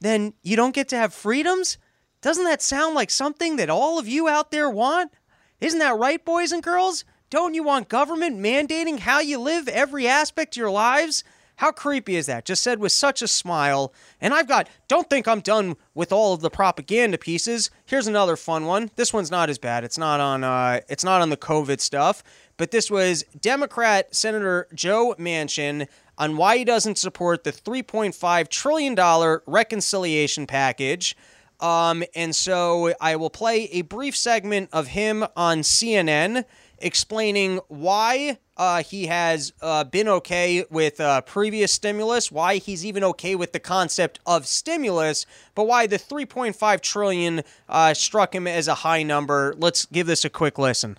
[0.00, 1.78] then you don't get to have freedoms?
[2.22, 5.12] Doesn't that sound like something that all of you out there want?
[5.60, 7.04] Isn't that right, boys and girls?
[7.28, 11.24] Don't you want government mandating how you live every aspect of your lives?
[11.56, 12.44] How creepy is that?
[12.44, 13.92] Just said with such a smile.
[14.20, 17.70] And I've got, don't think I'm done with all of the propaganda pieces.
[17.86, 18.90] Here's another fun one.
[18.96, 19.84] This one's not as bad.
[19.84, 22.22] It's not on, uh, it's not on the COVID stuff,
[22.56, 25.86] but this was Democrat Senator Joe Manchin
[26.18, 31.16] on why he doesn't support the $3.5 trillion reconciliation package.
[31.60, 36.44] Um, and so I will play a brief segment of him on CNN
[36.78, 43.02] explaining why uh, he has uh, been okay with uh, previous stimulus, why he's even
[43.04, 48.68] okay with the concept of stimulus, but why the 3.5 trillion uh, struck him as
[48.68, 49.54] a high number.
[49.58, 50.98] Let's give this a quick listen.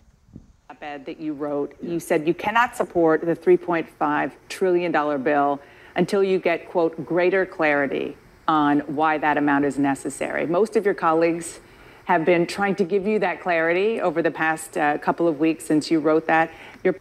[0.70, 5.62] op-ed that you wrote, you said you cannot support the $3.5 trillion bill
[5.96, 10.46] until you get, quote, greater clarity on why that amount is necessary.
[10.46, 11.62] Most of your colleagues
[12.06, 15.66] have been trying to give you that clarity over the past uh, couple of weeks
[15.66, 16.52] since you wrote that.
[16.84, 16.96] Your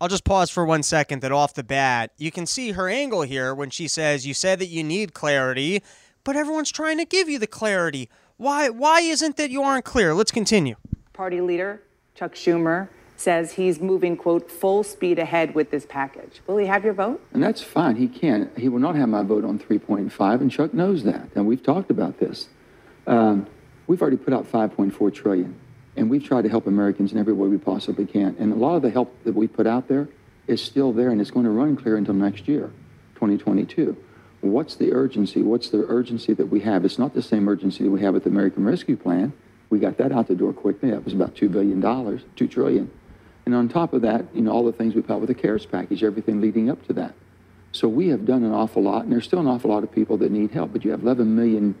[0.00, 3.22] I'll just pause for one second that off the bat, you can see her angle
[3.22, 5.82] here when she says, You said that you need clarity,
[6.24, 8.10] but everyone's trying to give you the clarity.
[8.36, 10.14] Why why isn't that you aren't clear?
[10.14, 10.76] Let's continue.
[11.12, 11.82] party leader,
[12.14, 16.40] Chuck Schumer, says he's moving, quote, full speed ahead with this package.
[16.46, 17.24] Will he have your vote?
[17.32, 17.96] And that's fine.
[17.96, 18.56] He can't.
[18.58, 21.28] He will not have my vote on 3.5, and Chuck knows that.
[21.34, 22.48] And we've talked about this.
[23.06, 23.46] Um,
[23.86, 25.58] we've already put out 5.4 trillion,
[25.96, 28.36] and we've tried to help Americans in every way we possibly can.
[28.38, 30.08] And a lot of the help that we put out there
[30.46, 32.72] is still there, and it's going to run clear until next year,
[33.14, 33.96] 2022.
[34.40, 35.42] What's the urgency?
[35.42, 36.84] What's the urgency that we have?
[36.84, 39.32] It's not the same urgency that we have with the American Rescue Plan.
[39.70, 40.90] We got that out the door quickly.
[40.90, 41.80] That was about $2 billion,
[42.36, 42.90] 2 trillion.
[43.46, 45.34] And on top of that, you know, all the things we put out with the
[45.34, 47.14] CARES package, everything leading up to that.
[47.72, 50.16] So we have done an awful lot, and there's still an awful lot of people
[50.18, 50.72] that need help.
[50.72, 51.74] But you have 11 million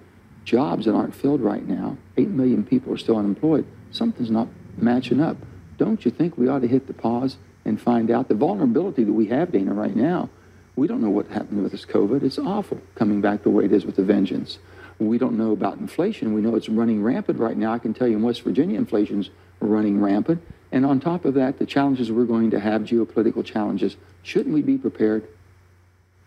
[0.44, 1.96] jobs that aren't filled right now.
[2.16, 3.66] 8 million people are still unemployed.
[3.90, 5.36] Something's not matching up.
[5.78, 9.12] Don't you think we ought to hit the pause and find out the vulnerability that
[9.12, 10.28] we have, Dana, right now?
[10.76, 12.22] We don't know what happened with this COVID.
[12.22, 14.58] It's awful coming back the way it is with the vengeance.
[14.98, 16.34] We don't know about inflation.
[16.34, 17.72] We know it's running rampant right now.
[17.72, 19.30] I can tell you in West Virginia, inflation's
[19.60, 20.42] running rampant.
[20.70, 24.62] And on top of that, the challenges we're going to have, geopolitical challenges, shouldn't we
[24.62, 25.26] be prepared?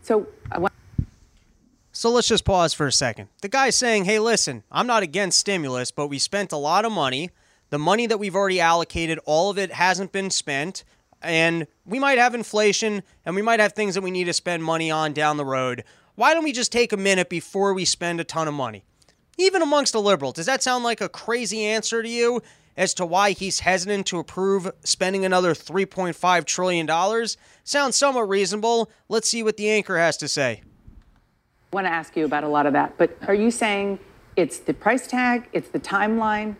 [0.01, 0.59] So I
[1.97, 3.29] So let's just pause for a second.
[3.41, 6.91] The guy's saying, hey, listen, I'm not against stimulus, but we spent a lot of
[6.91, 7.31] money.
[7.71, 10.83] The money that we've already allocated, all of it hasn't been spent.
[11.23, 14.63] And we might have inflation and we might have things that we need to spend
[14.63, 15.83] money on down the road.
[16.13, 18.83] Why don't we just take a minute before we spend a ton of money?
[19.39, 22.43] Even amongst the liberal, does that sound like a crazy answer to you
[22.77, 27.27] as to why he's hesitant to approve spending another $3.5 trillion?
[27.63, 28.91] Sounds somewhat reasonable.
[29.09, 30.61] Let's see what the anchor has to say.
[31.71, 32.97] Want to ask you about a lot of that.
[32.97, 33.99] But are you saying
[34.35, 36.55] it's the price tag, it's the timeline,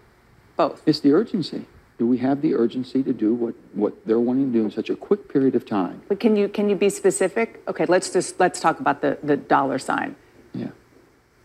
[0.56, 0.82] both?
[0.86, 1.66] It's the urgency.
[1.98, 4.90] Do we have the urgency to do what, what they're wanting to do in such
[4.90, 6.02] a quick period of time?
[6.08, 7.64] But can you can you be specific?
[7.68, 10.16] Okay, let's just let's talk about the the dollar sign.
[10.54, 10.68] Yeah.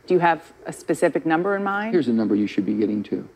[0.07, 1.95] Do you have a specific number in mind?
[1.95, 3.29] Here's a number you should be getting to.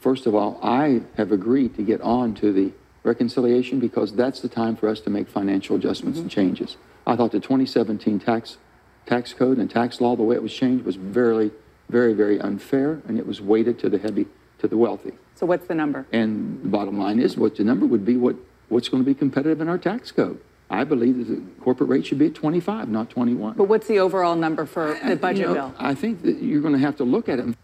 [0.00, 2.72] First of all, I have agreed to get on to the
[3.04, 6.40] reconciliation because that's the time for us to make financial adjustments and mm-hmm.
[6.40, 6.76] changes.
[7.06, 8.58] I thought the 2017 tax
[9.06, 11.50] tax code and tax law, the way it was changed, was very,
[11.88, 14.26] very, very unfair, and it was weighted to the heavy,
[14.58, 15.12] to the wealthy.
[15.34, 16.06] So what's the number?
[16.12, 18.36] And the bottom line is, what the number would be, what
[18.68, 20.40] what's going to be competitive in our tax code.
[20.70, 23.52] I believe that the corporate rate should be at 25, not 21.
[23.54, 25.74] But what's the overall number for the budget You know, bill?
[25.78, 27.54] I think that you're going to have to look at it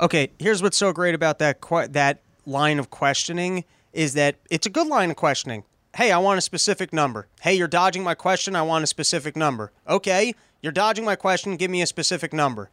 [0.00, 4.66] Okay, here's what's so great about that que- that line of questioning is that it's
[4.66, 5.62] a good line of questioning.
[5.96, 7.28] Hey, I want a specific number.
[7.40, 8.56] Hey, you're dodging my question.
[8.56, 9.70] I want a specific number.
[9.88, 11.54] Okay, you're dodging my question.
[11.54, 12.68] Give me a specific number.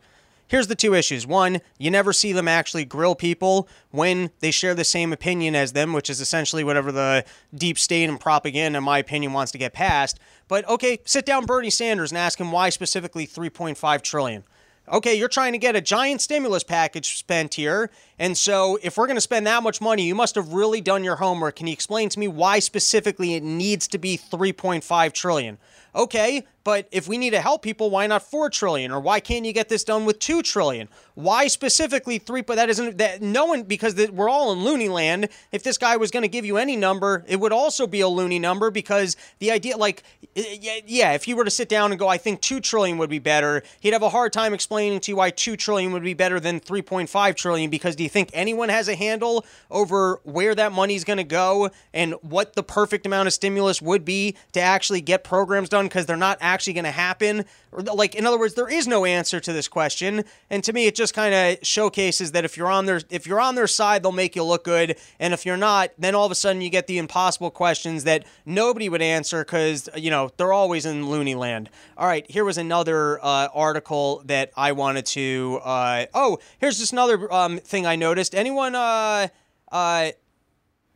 [0.48, 1.28] Here's the two issues.
[1.28, 5.74] One, you never see them actually grill people when they share the same opinion as
[5.74, 9.60] them, which is essentially whatever the deep state and propaganda, in my opinion, wants to
[9.60, 10.20] get passed.
[10.48, 14.46] But okay, sit down Bernie Sanders and ask him why specifically 3.5 trillion.
[14.92, 17.92] Okay, you're trying to get a giant stimulus package spent here.
[18.22, 21.04] And so, if we're going to spend that much money, you must have really done
[21.04, 21.56] your homework.
[21.56, 25.58] Can you explain to me why specifically it needs to be 3.5 trillion?
[25.96, 28.92] Okay, but if we need to help people, why not 4 trillion?
[28.92, 30.88] Or why can't you get this done with 2 trillion?
[31.16, 34.88] Why specifically 3 but that isn't that no one because the, we're all in loony
[34.88, 35.28] land.
[35.52, 38.08] If this guy was going to give you any number, it would also be a
[38.08, 40.04] loony number because the idea like
[40.34, 43.20] yeah, if you were to sit down and go I think 2 trillion would be
[43.20, 46.40] better, he'd have a hard time explaining to you why 2 trillion would be better
[46.40, 51.18] than 3.5 trillion because you think anyone has a handle over where that money's going
[51.18, 55.70] to go and what the perfect amount of stimulus would be to actually get programs
[55.70, 59.06] done because they're not actually going to happen like in other words there is no
[59.06, 60.24] answer to this question.
[60.50, 63.40] And to me it just kind of showcases that if you're on their if you're
[63.40, 64.98] on their side they'll make you look good.
[65.20, 68.26] And if you're not then all of a sudden you get the impossible questions that
[68.46, 71.70] nobody would answer because you know they're always in loony land.
[71.98, 76.92] All right here was another uh, article that i wanted to uh, oh here's just
[76.92, 78.36] another um, thing i noticed.
[78.36, 79.30] Anyone uh,
[79.72, 80.12] uh,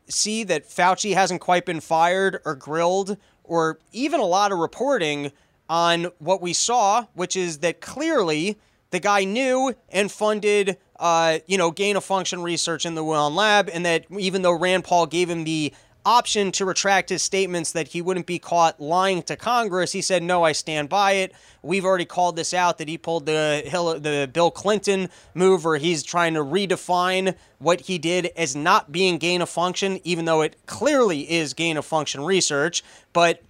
[0.09, 3.15] see that Fauci hasn't quite been fired or grilled
[3.45, 5.31] or even a lot of reporting
[5.69, 8.57] on what we saw, which is that clearly
[8.89, 13.35] the guy knew and funded, uh, you know, gain of function research in the Wuhan
[13.35, 15.73] lab, and that even though Rand Paul gave him the
[16.05, 20.23] option to retract his statements that he wouldn't be caught lying to Congress, he said,
[20.23, 23.99] "No, I stand by it." We've already called this out that he pulled the Hill-
[23.99, 29.17] the Bill Clinton move, where he's trying to redefine what he did as not being
[29.17, 33.41] gain of function, even though it clearly is gain of function research, but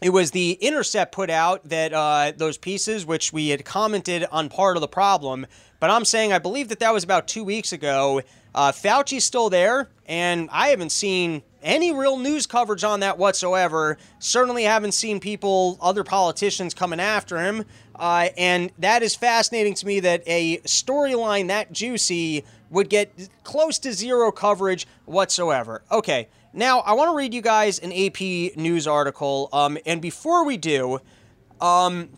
[0.00, 4.48] it was the intercept put out that uh, those pieces which we had commented on
[4.48, 5.46] part of the problem.
[5.78, 8.22] But i'm saying i believe that that was about two weeks ago.
[8.54, 13.98] Uh, fauci's still there and i haven't seen any real news coverage on that whatsoever.
[14.18, 17.64] Certainly haven't seen people other politicians coming after him.
[17.96, 23.78] Uh, and that is fascinating to me that a storyline that juicy would get close
[23.80, 25.82] to zero coverage whatsoever.
[25.90, 28.20] Okay now, I want to read you guys an AP
[28.56, 29.48] news article.
[29.52, 31.00] Um, and before we do,
[31.60, 32.08] um,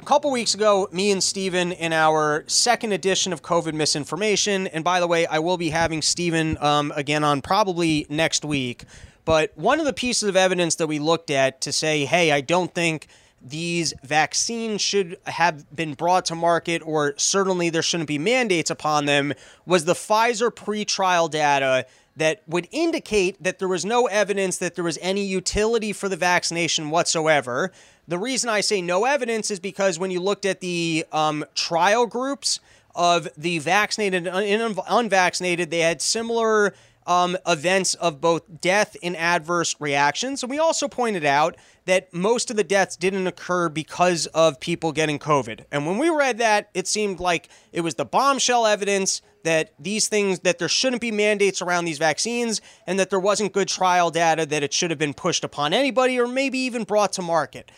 [0.00, 4.84] a couple weeks ago, me and Steven in our second edition of COVID misinformation, and
[4.84, 8.84] by the way, I will be having Steven um, again on probably next week.
[9.24, 12.40] But one of the pieces of evidence that we looked at to say, hey, I
[12.40, 13.08] don't think
[13.42, 19.04] these vaccines should have been brought to market, or certainly there shouldn't be mandates upon
[19.04, 19.32] them,
[19.66, 24.84] was the Pfizer pre-trial data that would indicate that there was no evidence that there
[24.84, 27.70] was any utility for the vaccination whatsoever.
[28.08, 32.06] The reason I say no evidence is because when you looked at the um, trial
[32.06, 32.58] groups
[32.94, 36.72] of the vaccinated and un- unvaccinated, they had similar
[37.06, 40.42] um, events of both death and adverse reactions.
[40.42, 44.92] And we also pointed out that most of the deaths didn't occur because of people
[44.92, 45.66] getting COVID.
[45.70, 50.08] And when we read that, it seemed like it was the bombshell evidence that these
[50.08, 54.10] things, that there shouldn't be mandates around these vaccines and that there wasn't good trial
[54.10, 57.70] data that it should have been pushed upon anybody or maybe even brought to market.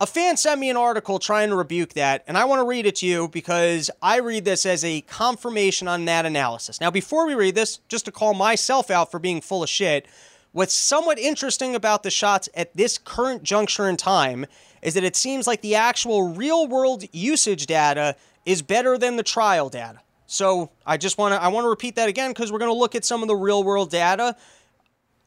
[0.00, 2.86] A fan sent me an article trying to rebuke that, and I want to read
[2.86, 6.80] it to you because I read this as a confirmation on that analysis.
[6.80, 10.06] Now, before we read this, just to call myself out for being full of shit,
[10.52, 14.46] what's somewhat interesting about the shots at this current juncture in time
[14.82, 18.14] is that it seems like the actual real world usage data
[18.46, 19.98] is better than the trial data.
[20.26, 22.78] So I just want to I want to repeat that again because we're going to
[22.78, 24.36] look at some of the real world data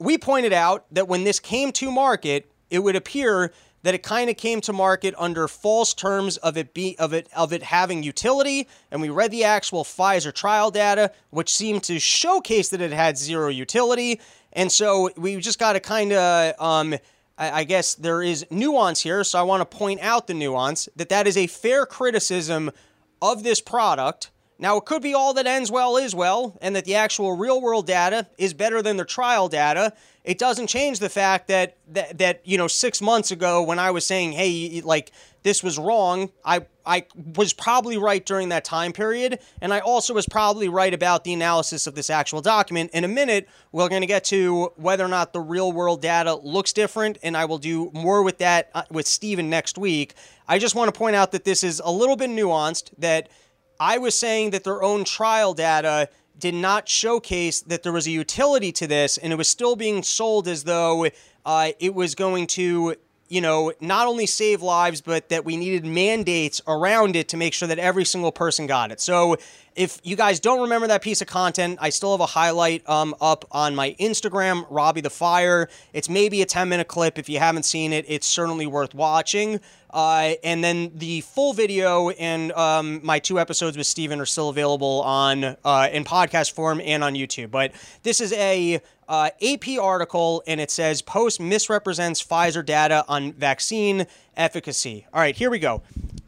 [0.01, 4.29] we pointed out that when this came to market, it would appear that it kind
[4.29, 8.03] of came to market under false terms of it be of it of it having
[8.03, 12.91] utility, and we read the actual Pfizer trial data, which seemed to showcase that it
[12.91, 14.19] had zero utility,
[14.53, 16.93] and so we just got to kind of um.
[17.37, 20.89] I I guess there is nuance here, so I want to point out the nuance
[20.95, 22.71] that that is a fair criticism
[23.21, 24.31] of this product.
[24.61, 27.59] Now, it could be all that ends well is well, and that the actual real
[27.59, 29.91] world data is better than the trial data.
[30.23, 33.89] It doesn't change the fact that, that, that you know, six months ago when I
[33.89, 38.93] was saying, hey, like, this was wrong, I, I was probably right during that time
[38.93, 42.91] period, and I also was probably right about the analysis of this actual document.
[42.93, 46.35] In a minute, we're going to get to whether or not the real world data
[46.35, 50.13] looks different, and I will do more with that uh, with Steven next week.
[50.47, 53.29] I just want to point out that this is a little bit nuanced, that
[53.81, 56.07] I was saying that their own trial data
[56.37, 60.03] did not showcase that there was a utility to this, and it was still being
[60.03, 61.07] sold as though
[61.47, 62.95] uh, it was going to,
[63.27, 67.55] you know, not only save lives, but that we needed mandates around it to make
[67.55, 69.01] sure that every single person got it.
[69.01, 69.37] So
[69.75, 73.15] if you guys don't remember that piece of content, I still have a highlight um,
[73.19, 75.69] up on my Instagram, Robbie the Fire.
[75.91, 77.17] It's maybe a 10 minute clip.
[77.17, 79.59] If you haven't seen it, it's certainly worth watching.
[79.91, 84.49] Uh, and then the full video and um, my two episodes with Steven are still
[84.49, 87.51] available on uh, in podcast form and on YouTube.
[87.51, 87.73] But
[88.03, 94.07] this is a uh, AP article, and it says Post misrepresents Pfizer data on vaccine
[94.37, 95.05] efficacy.
[95.13, 95.81] All right, here we go.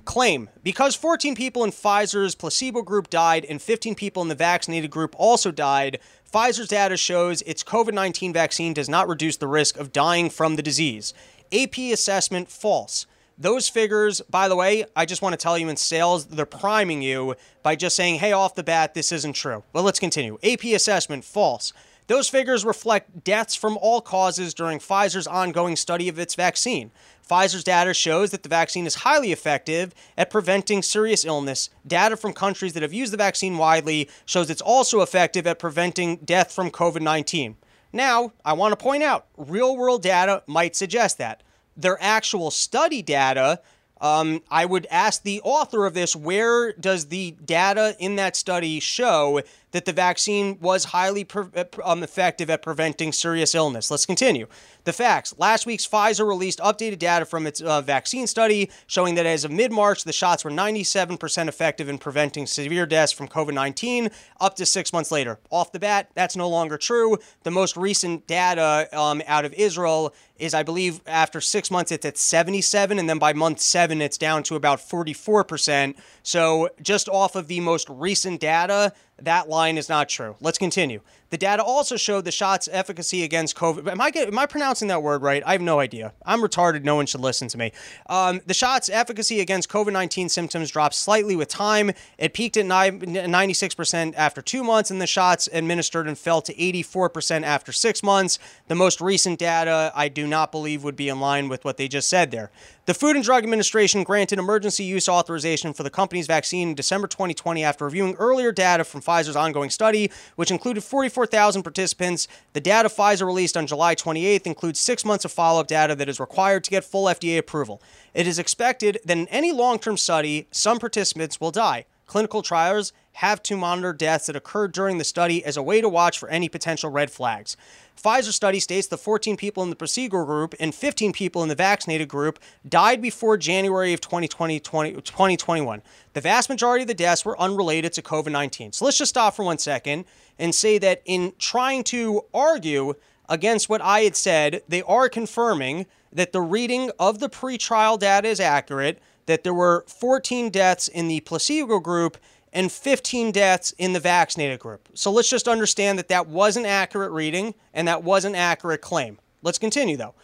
[0.05, 4.91] Claim because 14 people in Pfizer's placebo group died and 15 people in the vaccinated
[4.91, 5.99] group also died,
[6.31, 10.55] Pfizer's data shows its COVID 19 vaccine does not reduce the risk of dying from
[10.57, 11.13] the disease.
[11.53, 13.05] AP assessment false.
[13.37, 17.01] Those figures, by the way, I just want to tell you in sales, they're priming
[17.01, 19.63] you by just saying, hey, off the bat, this isn't true.
[19.73, 20.37] Well, let's continue.
[20.43, 21.73] AP assessment false.
[22.07, 26.91] Those figures reflect deaths from all causes during Pfizer's ongoing study of its vaccine.
[27.27, 31.69] Pfizer's data shows that the vaccine is highly effective at preventing serious illness.
[31.87, 36.17] Data from countries that have used the vaccine widely shows it's also effective at preventing
[36.17, 37.55] death from COVID 19.
[37.93, 41.41] Now, I want to point out real world data might suggest that.
[41.75, 43.61] Their actual study data,
[43.99, 48.79] um, I would ask the author of this where does the data in that study
[48.79, 49.41] show
[49.73, 51.45] that the vaccine was highly pre-
[51.83, 53.91] um, effective at preventing serious illness?
[53.91, 54.47] Let's continue.
[54.85, 55.33] The facts.
[55.37, 59.51] Last week's Pfizer released updated data from its uh, vaccine study showing that as of
[59.51, 64.09] mid March, the shots were 97% effective in preventing severe deaths from COVID 19
[64.39, 65.39] up to six months later.
[65.49, 67.17] Off the bat, that's no longer true.
[67.43, 72.05] The most recent data um, out of Israel is, I believe, after six months, it's
[72.05, 75.95] at 77, and then by month seven, it's down to about 44%.
[76.23, 80.35] So, just off of the most recent data, that line is not true.
[80.41, 81.01] Let's continue.
[81.33, 83.91] The data also showed the shot's efficacy against COVID.
[83.91, 85.41] Am I get, am I pronouncing that word right?
[85.43, 86.13] I have no idea.
[86.27, 86.83] I'm retarded.
[86.83, 87.71] No one should listen to me.
[88.07, 91.89] Um, the shot's efficacy against COVID 19 symptoms dropped slightly with time.
[92.19, 97.41] It peaked at 96% after two months, and the shots administered and fell to 84%
[97.41, 98.37] after six months.
[98.67, 101.87] The most recent data, I do not believe, would be in line with what they
[101.87, 102.51] just said there.
[102.85, 107.07] The Food and Drug Administration granted emergency use authorization for the company's vaccine in December
[107.07, 110.83] 2020 after reviewing earlier data from Pfizer's ongoing study, which included
[111.23, 112.27] 44,000 participants.
[112.51, 116.09] The data Pfizer released on July 28th includes six months of follow up data that
[116.09, 117.81] is required to get full FDA approval.
[118.13, 121.85] It is expected that in any long term study, some participants will die.
[122.07, 125.87] Clinical trials have to monitor deaths that occurred during the study as a way to
[125.87, 127.55] watch for any potential red flags.
[128.01, 131.55] Pfizer study states the 14 people in the placebo group and 15 people in the
[131.55, 135.81] vaccinated group died before January of 2020, 20, 2021.
[136.13, 138.73] The vast majority of the deaths were unrelated to COVID 19.
[138.73, 140.05] So let's just stop for one second
[140.37, 142.95] and say that in trying to argue
[143.29, 148.27] against what I had said, they are confirming that the reading of the pretrial data
[148.27, 152.17] is accurate, that there were 14 deaths in the placebo group
[152.53, 154.87] and 15 deaths in the vaccinated group.
[154.93, 158.81] So let's just understand that that was an accurate reading and that was an accurate
[158.81, 159.19] claim.
[159.41, 160.15] Let's continue though.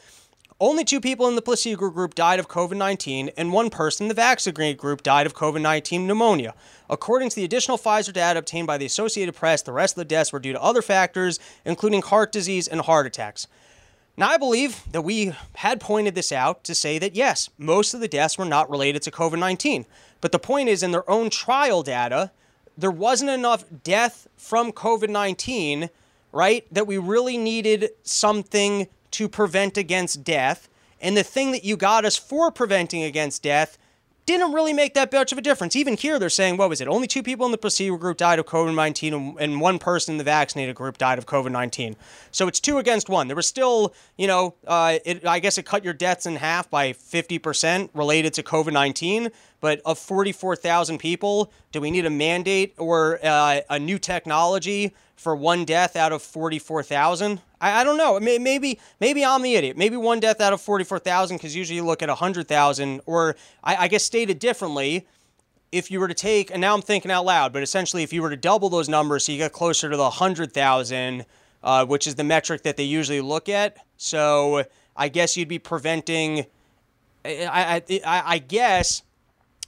[0.62, 4.08] Only two people in the placebo group died of COVID 19, and one person in
[4.10, 6.54] the vaccinated group died of COVID 19 pneumonia.
[6.90, 10.06] According to the additional Pfizer data obtained by the Associated Press, the rest of the
[10.06, 13.48] deaths were due to other factors, including heart disease and heart attacks.
[14.18, 18.02] Now, I believe that we had pointed this out to say that yes, most of
[18.02, 19.86] the deaths were not related to COVID 19.
[20.22, 22.32] But the point is, in their own trial data,
[22.78, 25.90] there wasn't enough death from COVID 19,
[26.32, 30.70] right, that we really needed something to prevent against death.
[31.02, 33.78] And the thing that you got us for preventing against death
[34.30, 35.76] didn't really make that much of a difference.
[35.76, 36.88] Even here, they're saying, what was it?
[36.88, 40.18] Only two people in the placebo group died of COVID 19, and one person in
[40.20, 41.96] the vaccinated group died of COVID 19.
[42.32, 43.28] So it's two against one.
[43.28, 46.70] There was still, you know, uh, it, I guess it cut your deaths in half
[46.70, 49.30] by 50% related to COVID 19.
[49.62, 55.36] But of 44,000 people, do we need a mandate or uh, a new technology for
[55.36, 57.42] one death out of 44,000?
[57.62, 58.20] I, I don't know.
[58.20, 59.78] Maybe maybe I'm the idiot.
[59.78, 63.88] Maybe one death out of 44,000 because usually you look at 100,000 or I, I
[63.88, 65.08] guess stated differently,
[65.72, 68.22] if you were to take, and now I'm thinking out loud, but essentially, if you
[68.22, 71.26] were to double those numbers, so you get closer to the 100,000,
[71.64, 73.78] uh, which is the metric that they usually look at.
[73.98, 76.46] So I guess you'd be preventing,
[77.24, 79.04] I, I, I, I guess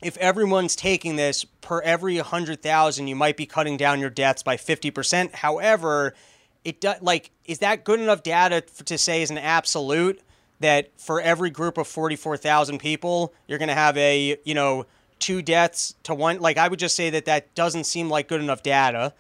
[0.02, 4.58] if everyone's taking this per every 100,000, you might be cutting down your deaths by
[4.58, 5.36] 50%.
[5.36, 6.16] However,
[6.64, 10.22] it does like is that good enough data to say is an absolute
[10.60, 14.86] that for every group of 44,000 people, you're going to have a, you know,
[15.20, 18.42] two deaths to one like I would just say that that doesn't seem like good
[18.42, 19.14] enough data.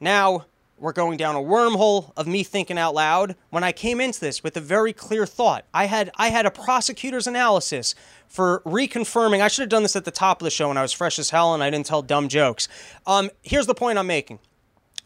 [0.00, 0.46] Now,
[0.78, 4.44] we're going down a wormhole of me thinking out loud when I came into this
[4.44, 5.64] with a very clear thought.
[5.74, 7.94] I had I had a prosecutor's analysis
[8.28, 9.40] for reconfirming.
[9.40, 11.18] I should have done this at the top of the show when I was fresh
[11.18, 12.68] as hell and I didn't tell dumb jokes.
[13.06, 14.38] Um, here's the point I'm making.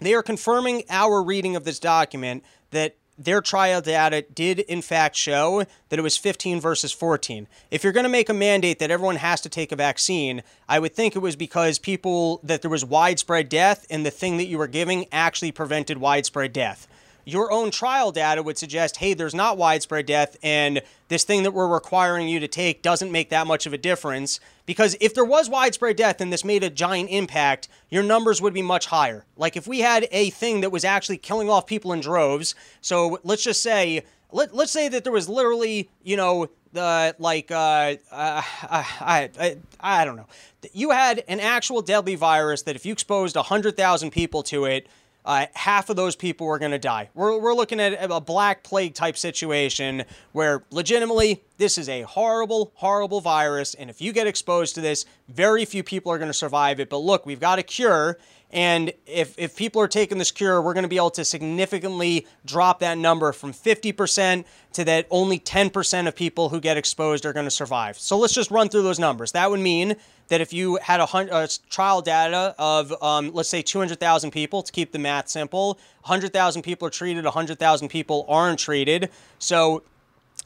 [0.03, 5.17] They are confirming our reading of this document that their trial data did in fact
[5.17, 7.47] show that it was 15 versus 14.
[7.71, 10.79] If you're going to make a mandate that everyone has to take a vaccine, I
[10.79, 14.47] would think it was because people that there was widespread death and the thing that
[14.47, 16.89] you were giving actually prevented widespread death.
[17.25, 21.53] Your own trial data would suggest, hey, there's not widespread death, and this thing that
[21.53, 24.41] we're requiring you to take doesn't make that much of a difference.
[24.67, 28.55] Because if there was widespread death and this made a giant impact, your numbers would
[28.55, 29.25] be much higher.
[29.37, 33.19] Like if we had a thing that was actually killing off people in droves, so
[33.23, 37.97] let's just say, let, let's say that there was literally, you know, the like uh,
[38.11, 40.27] uh, I, I I don't know.
[40.73, 44.87] You had an actual deadly virus that if you exposed 100,000 people to it,
[45.25, 47.11] uh, half of those people were going to die.
[47.15, 52.73] We're, we're looking at a black plague type situation where legitimately this is a horrible,
[52.75, 53.75] horrible virus.
[53.75, 56.91] And if you get exposed to this, very few people are going to survive it.
[56.91, 58.19] But look, we've got a cure.
[58.53, 62.27] And if, if people are taking this cure, we're going to be able to significantly
[62.45, 64.45] drop that number from 50%
[64.75, 67.99] to that only 10% of people who get exposed are going to survive.
[67.99, 69.33] So let's just run through those numbers.
[69.33, 69.97] That would mean
[70.29, 74.71] that if you had a, a trial data of, um, let's say, 200,000 people, to
[74.71, 79.09] keep the math simple, 100,000 people are treated, 100,000 people aren't treated.
[79.39, 79.83] So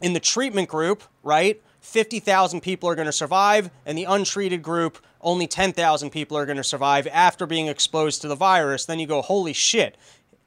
[0.01, 4.99] in the treatment group, right, 50,000 people are going to survive, and the untreated group,
[5.21, 8.85] only 10,000 people are going to survive after being exposed to the virus.
[8.85, 9.97] Then you go, holy shit,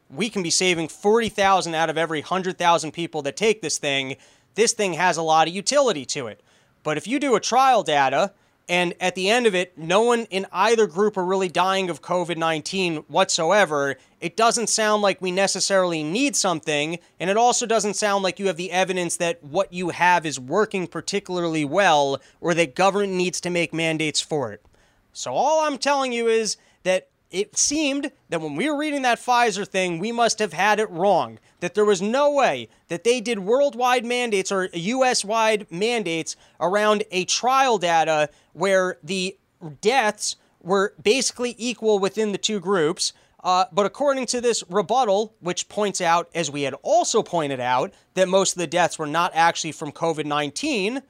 [0.10, 4.18] we can be saving 40,000 out of every 100,000 people that take this thing.
[4.56, 6.42] This thing has a lot of utility to it.
[6.84, 8.34] But if you do a trial data,
[8.70, 12.04] and at the end of it, no one in either group are really dying of
[12.04, 13.96] COVID 19 whatsoever.
[14.22, 18.46] It doesn't sound like we necessarily need something, and it also doesn't sound like you
[18.46, 23.42] have the evidence that what you have is working particularly well or that government needs
[23.42, 24.64] to make mandates for it.
[25.14, 29.20] So, all I'm telling you is that it seemed that when we were reading that
[29.20, 31.40] Pfizer thing, we must have had it wrong.
[31.60, 37.04] That there was no way that they did worldwide mandates or US wide mandates around
[37.12, 39.38] a trial data where the
[39.82, 43.14] deaths were basically equal within the two groups.
[43.44, 47.94] Uh, but according to this rebuttal, which points out, as we had also pointed out,
[48.16, 51.02] that most of the deaths were not actually from COVID 19,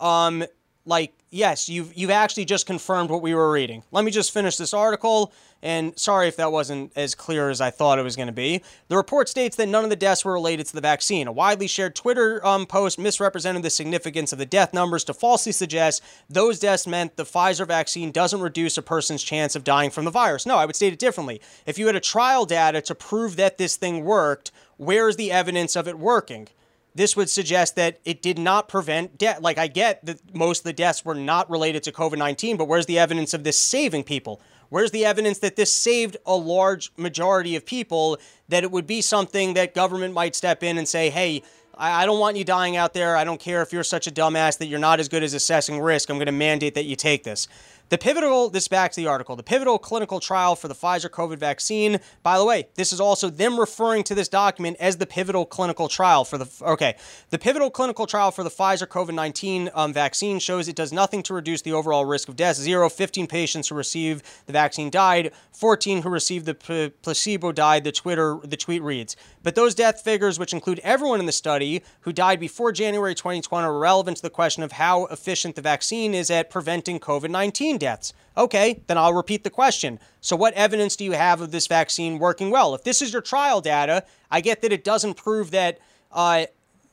[0.00, 0.44] um,
[0.86, 3.82] like yes, you've you've actually just confirmed what we were reading.
[3.90, 5.32] Let me just finish this article.
[5.62, 8.62] And sorry if that wasn't as clear as I thought it was going to be.
[8.88, 11.26] The report states that none of the deaths were related to the vaccine.
[11.26, 15.52] A widely shared Twitter um, post misrepresented the significance of the death numbers to falsely
[15.52, 20.04] suggest those deaths meant the Pfizer vaccine doesn't reduce a person's chance of dying from
[20.04, 20.44] the virus.
[20.44, 21.40] No, I would state it differently.
[21.64, 25.76] If you had a trial data to prove that this thing worked, where's the evidence
[25.76, 26.48] of it working?
[26.94, 29.40] This would suggest that it did not prevent death.
[29.40, 32.66] Like, I get that most of the deaths were not related to COVID 19, but
[32.66, 34.40] where's the evidence of this saving people?
[34.68, 38.18] Where's the evidence that this saved a large majority of people?
[38.48, 41.42] That it would be something that government might step in and say, hey,
[41.76, 43.16] I I don't want you dying out there.
[43.16, 45.80] I don't care if you're such a dumbass that you're not as good as assessing
[45.80, 46.08] risk.
[46.10, 47.48] I'm going to mandate that you take this.
[47.94, 51.38] The pivotal, this back to the article, the pivotal clinical trial for the Pfizer COVID
[51.38, 52.00] vaccine.
[52.24, 55.86] By the way, this is also them referring to this document as the pivotal clinical
[55.86, 56.96] trial for the, okay,
[57.30, 61.22] the pivotal clinical trial for the Pfizer COVID 19 um, vaccine shows it does nothing
[61.22, 62.56] to reduce the overall risk of death.
[62.56, 67.84] Zero, 15 patients who received the vaccine died, 14 who received the p- placebo died,
[67.84, 69.14] the, Twitter, the tweet reads.
[69.44, 73.64] But those death figures, which include everyone in the study who died before January 2020,
[73.64, 77.78] are relevant to the question of how efficient the vaccine is at preventing COVID 19
[77.84, 78.14] deaths.
[78.34, 80.00] Okay, then I'll repeat the question.
[80.22, 82.74] So, what evidence do you have of this vaccine working well?
[82.74, 85.78] If this is your trial data, I get that it doesn't prove that
[86.10, 86.46] uh,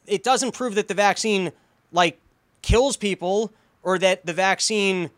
[0.06, 1.54] it doesn't prove that the vaccine
[1.94, 2.20] like
[2.62, 5.10] kills people or that the vaccine.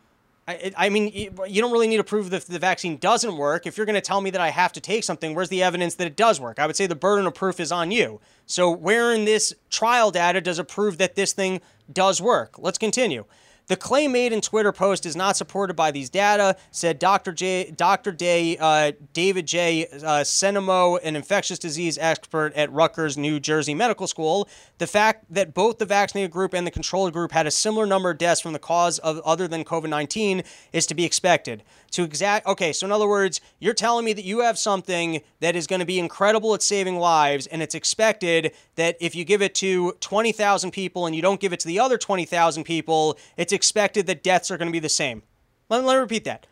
[0.45, 3.65] I, I mean, you you don't really need to prove that the vaccine doesn't work.
[3.65, 5.95] If you're going to tell me that I have to take something, where's the evidence
[5.95, 6.59] that it does work?
[6.59, 8.21] I would say the burden of proof is on you.
[8.45, 11.61] So, where in this trial data does it prove that this thing
[11.91, 12.59] does work?
[12.59, 13.25] Let's continue.
[13.67, 17.31] The claim made in Twitter post is not supported by these data, said Dr.
[17.31, 18.11] J, Dr.
[18.11, 19.87] Day, uh, David J.
[19.87, 24.49] Uh, Cennimo, an infectious disease expert at Rutgers, New Jersey Medical School.
[24.79, 28.09] The fact that both the vaccinated group and the control group had a similar number
[28.09, 30.43] of deaths from the cause of other than COVID 19
[30.73, 31.63] is to be expected.
[31.93, 35.55] To exact, okay, so in other words, you're telling me that you have something that
[35.55, 39.43] is going to be incredible at saving lives, and it's expected that if you give
[39.43, 43.53] it to 20,000 people and you don't give it to the other 20,000 people, it's
[43.53, 45.21] expected that deaths are going to be the same.
[45.69, 46.47] Let, let me repeat that.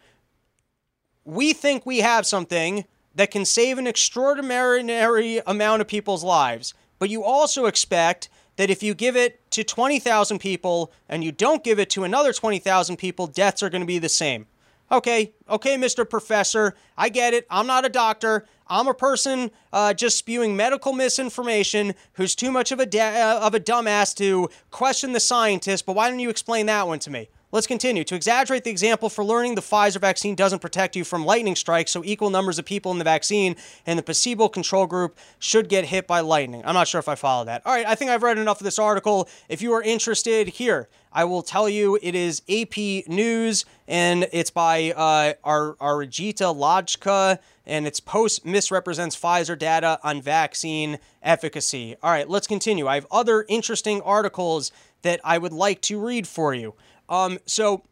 [1.25, 2.85] We think we have something
[3.15, 8.83] that can save an extraordinary amount of people's lives, but you also expect that if
[8.83, 13.25] you give it to 20,000 people and you don't give it to another 20,000 people,
[13.25, 14.45] deaths are going to be the same.
[14.91, 16.07] Okay, okay, Mr.
[16.07, 17.47] Professor, I get it.
[17.49, 18.45] I'm not a doctor.
[18.67, 23.39] I'm a person uh, just spewing medical misinformation who's too much of a da- uh,
[23.39, 27.09] of a dumbass to question the scientist, But why don't you explain that one to
[27.09, 27.29] me?
[27.53, 28.05] Let's continue.
[28.05, 31.91] To exaggerate the example for learning, the Pfizer vaccine doesn't protect you from lightning strikes,
[31.91, 35.83] so equal numbers of people in the vaccine and the placebo control group should get
[35.85, 36.61] hit by lightning.
[36.63, 37.61] I'm not sure if I follow that.
[37.65, 39.27] All right, I think I've read enough of this article.
[39.49, 44.49] If you are interested, here, I will tell you it is AP News, and it's
[44.49, 51.97] by uh, Ar- Arijeta Lajka, and its post misrepresents Pfizer data on vaccine efficacy.
[52.01, 52.87] All right, let's continue.
[52.87, 54.71] I have other interesting articles
[55.01, 56.75] that I would like to read for you.
[57.11, 57.83] Um, so,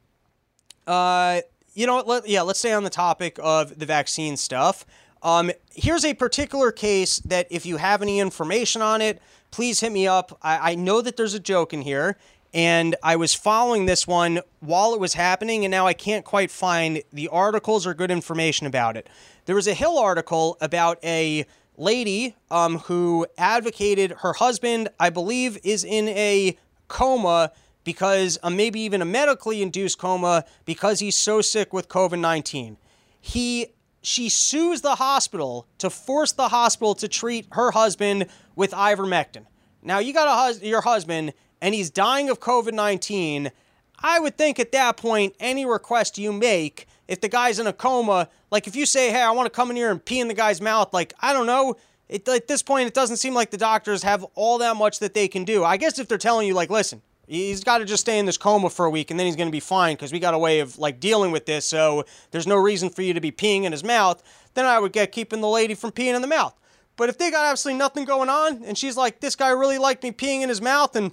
[0.87, 1.41] uh,
[1.73, 4.85] you know, let, yeah, let's stay on the topic of the vaccine stuff.
[5.21, 9.91] Um, here's a particular case that if you have any information on it, please hit
[9.91, 10.39] me up.
[10.41, 12.17] I, I know that there's a joke in here,
[12.53, 16.49] and I was following this one while it was happening, and now I can't quite
[16.49, 19.07] find the articles or good information about it.
[19.45, 21.45] There was a Hill article about a
[21.75, 26.57] lady um, who advocated her husband, I believe, is in a
[26.87, 27.51] coma
[27.89, 32.77] because uh, maybe even a medically induced coma because he's so sick with COVID 19.
[33.19, 33.65] He
[34.03, 39.47] she sues the hospital to force the hospital to treat her husband with ivermectin.
[39.81, 43.49] Now you got a hus- your husband and he's dying of COVID 19.
[44.03, 47.73] I would think at that point any request you make if the guy's in a
[47.73, 50.27] coma, like if you say, "Hey, I want to come in here and pee in
[50.27, 51.75] the guy's mouth," like I don't know,
[52.07, 55.15] it, at this point it doesn't seem like the doctors have all that much that
[55.15, 55.63] they can do.
[55.63, 58.39] I guess if they're telling you like, "Listen, He's got to just stay in this
[58.39, 60.39] coma for a week and then he's going to be fine because we got a
[60.39, 61.63] way of like dealing with this.
[61.63, 64.23] So there's no reason for you to be peeing in his mouth.
[64.55, 66.55] Then I would get keeping the lady from peeing in the mouth.
[66.97, 70.01] But if they got absolutely nothing going on and she's like, this guy really liked
[70.01, 71.11] me peeing in his mouth and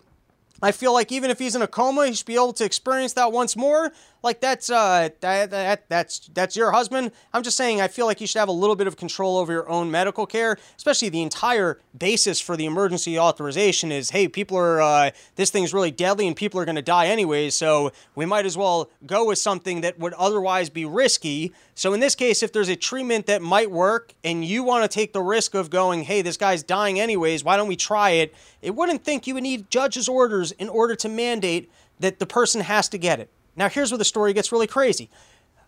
[0.63, 3.13] I feel like even if he's in a coma, he should be able to experience
[3.13, 3.93] that once more.
[4.27, 7.13] Like that's uh that, that that's that's your husband.
[7.33, 9.53] I'm just saying I feel like you should have a little bit of control over
[9.53, 14.59] your own medical care, especially the entire basis for the emergency authorization is hey, people
[14.59, 18.27] are uh, this thing's really deadly and people are going to die anyways, so we
[18.27, 21.53] might as well go with something that would otherwise be risky.
[21.77, 24.93] So in this case, if there's a treatment that might work and you want to
[24.93, 28.35] take the risk of going, hey, this guy's dying anyways, why don't we try it?
[28.61, 31.71] It wouldn't think you would need judge's orders in order to mandate
[32.01, 33.31] that the person has to get it.
[33.57, 35.11] Now, here's where the story gets really crazy.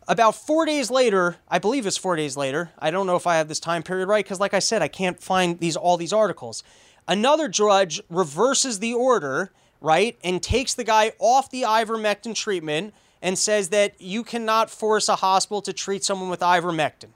[0.06, 2.70] About four days later, I believe it's four days later.
[2.78, 4.88] I don't know if I have this time period right because, like I said, I
[4.88, 6.62] can't find these all these articles.
[7.06, 13.38] Another judge reverses the order, right, and takes the guy off the ivermectin treatment and
[13.38, 17.08] says that you cannot force a hospital to treat someone with ivermectin.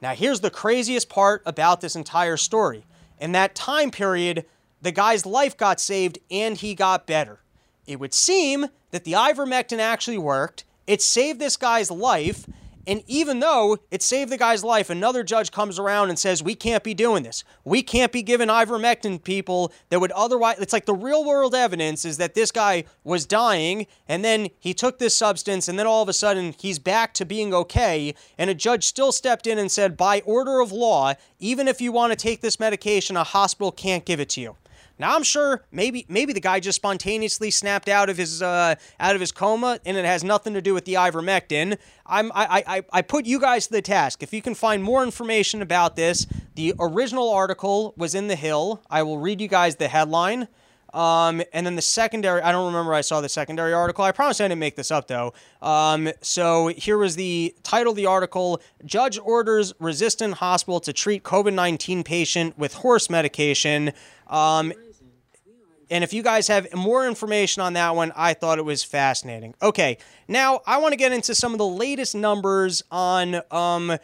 [0.00, 2.84] Now, here's the craziest part about this entire story.
[3.20, 4.44] In that time period,
[4.82, 7.40] the guy's life got saved and he got better.
[7.86, 10.64] It would seem that the ivermectin actually worked.
[10.86, 12.46] It saved this guy's life.
[12.86, 16.54] And even though it saved the guy's life, another judge comes around and says, We
[16.54, 17.42] can't be doing this.
[17.64, 20.58] We can't be giving ivermectin people that would otherwise.
[20.58, 24.74] It's like the real world evidence is that this guy was dying and then he
[24.74, 28.14] took this substance and then all of a sudden he's back to being okay.
[28.36, 31.90] And a judge still stepped in and said, By order of law, even if you
[31.90, 34.56] want to take this medication, a hospital can't give it to you.
[34.98, 39.14] Now I'm sure maybe maybe the guy just spontaneously snapped out of his uh, out
[39.14, 41.78] of his coma, and it has nothing to do with the ivermectin.
[42.06, 44.22] I'm I, I I put you guys to the task.
[44.22, 48.82] If you can find more information about this, the original article was in the Hill.
[48.88, 50.48] I will read you guys the headline.
[50.94, 54.04] Um, and then the secondary, I don't remember I saw the secondary article.
[54.04, 55.34] I promise I didn't make this up though.
[55.60, 61.24] Um, so here was the title of the article Judge orders resistant hospital to treat
[61.24, 63.92] COVID 19 patient with horse medication.
[64.28, 64.72] Um,
[65.90, 69.54] and if you guys have more information on that one, I thought it was fascinating.
[69.60, 73.98] Okay, now I want to get into some of the latest numbers on um,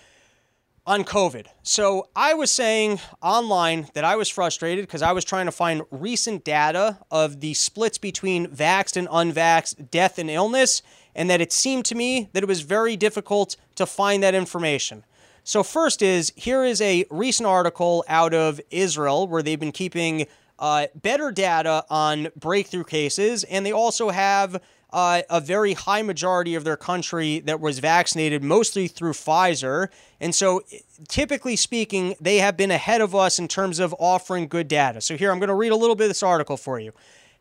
[0.91, 1.47] on COVID.
[1.63, 5.83] So I was saying online that I was frustrated because I was trying to find
[5.93, 10.83] recent data of the splits between vaxxed and unvaxxed death and illness,
[11.15, 15.05] and that it seemed to me that it was very difficult to find that information.
[15.45, 20.27] So, first is here is a recent article out of Israel where they've been keeping
[20.59, 24.61] uh, better data on breakthrough cases, and they also have
[24.93, 29.89] uh, a very high majority of their country that was vaccinated, mostly through Pfizer.
[30.21, 30.63] And so,
[31.09, 35.01] typically speaking, they have been ahead of us in terms of offering good data.
[35.01, 36.93] So, here I'm going to read a little bit of this article for you.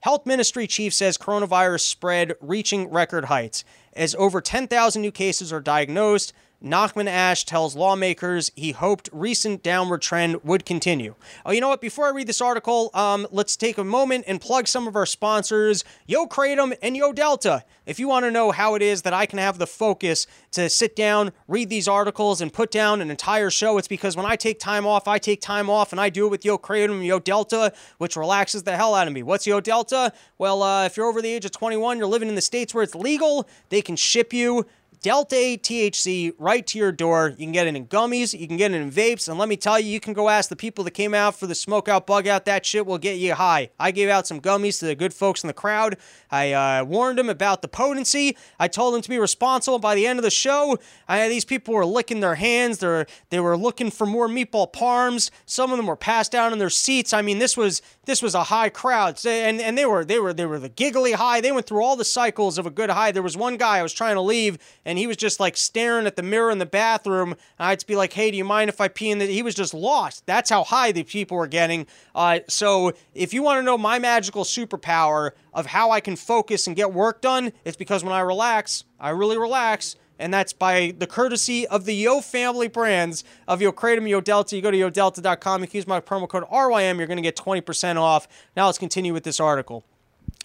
[0.02, 5.60] Health Ministry chief says coronavirus spread reaching record heights as over 10,000 new cases are
[5.60, 6.32] diagnosed.
[6.64, 11.16] Nachman Ash tells lawmakers he hoped recent downward trend would continue.
[11.46, 11.80] Oh, you know what?
[11.80, 15.06] Before I read this article, um, let's take a moment and plug some of our
[15.06, 17.64] sponsors, Yo Kratom and Yo Delta.
[17.86, 20.70] If you want to know how it is that I can have the focus to
[20.70, 24.36] sit down, read these articles, and put down an entire show, it's because when I
[24.36, 27.06] take time off, I take time off, and I do it with Yo Kratom and
[27.06, 29.24] Yo Delta, which relaxes the hell out of me.
[29.24, 30.12] What's Yo Delta?
[30.38, 32.84] Well, uh, if you're over the age of 21, you're living in the states where
[32.84, 34.66] it's legal, they can ship you
[35.02, 37.30] Delta 8 THC right to your door.
[37.30, 39.56] You can get it in gummies, you can get it in vapes, and let me
[39.56, 42.06] tell you, you can go ask the people that came out for the smoke out,
[42.06, 42.44] bug out.
[42.44, 43.70] That shit will get you high.
[43.80, 45.96] I gave out some gummies to the good folks in the crowd.
[46.30, 48.36] I uh, warned them about the potency.
[48.60, 49.80] I told them to be responsible.
[49.80, 50.78] By the end of the show,
[51.08, 52.80] I, these people were licking their hands.
[52.80, 55.32] They they were looking for more meatball parms.
[55.46, 57.14] Some of them were passed out in their seats.
[57.14, 60.34] I mean, this was this was a high crowd, and and they were they were
[60.34, 61.40] they were the giggly high.
[61.40, 63.12] They went through all the cycles of a good high.
[63.12, 64.58] There was one guy I was trying to leave,
[64.90, 67.36] and he was just like staring at the mirror in the bathroom.
[67.60, 69.72] I'd be like, "Hey, do you mind if I pee in the?" He was just
[69.72, 70.26] lost.
[70.26, 71.86] That's how high the people were getting.
[72.16, 76.66] Uh, so if you want to know my magical superpower of how I can focus
[76.66, 79.96] and get work done, it's because when I relax, I really relax.
[80.18, 84.56] And that's by the courtesy of the Yo family brands of Yo Kratom, Yo Delta.
[84.56, 87.96] You go to yodelta.com, you use my promo code RYM, you're going to get 20%
[87.96, 88.28] off.
[88.58, 89.86] Now let's continue with this article.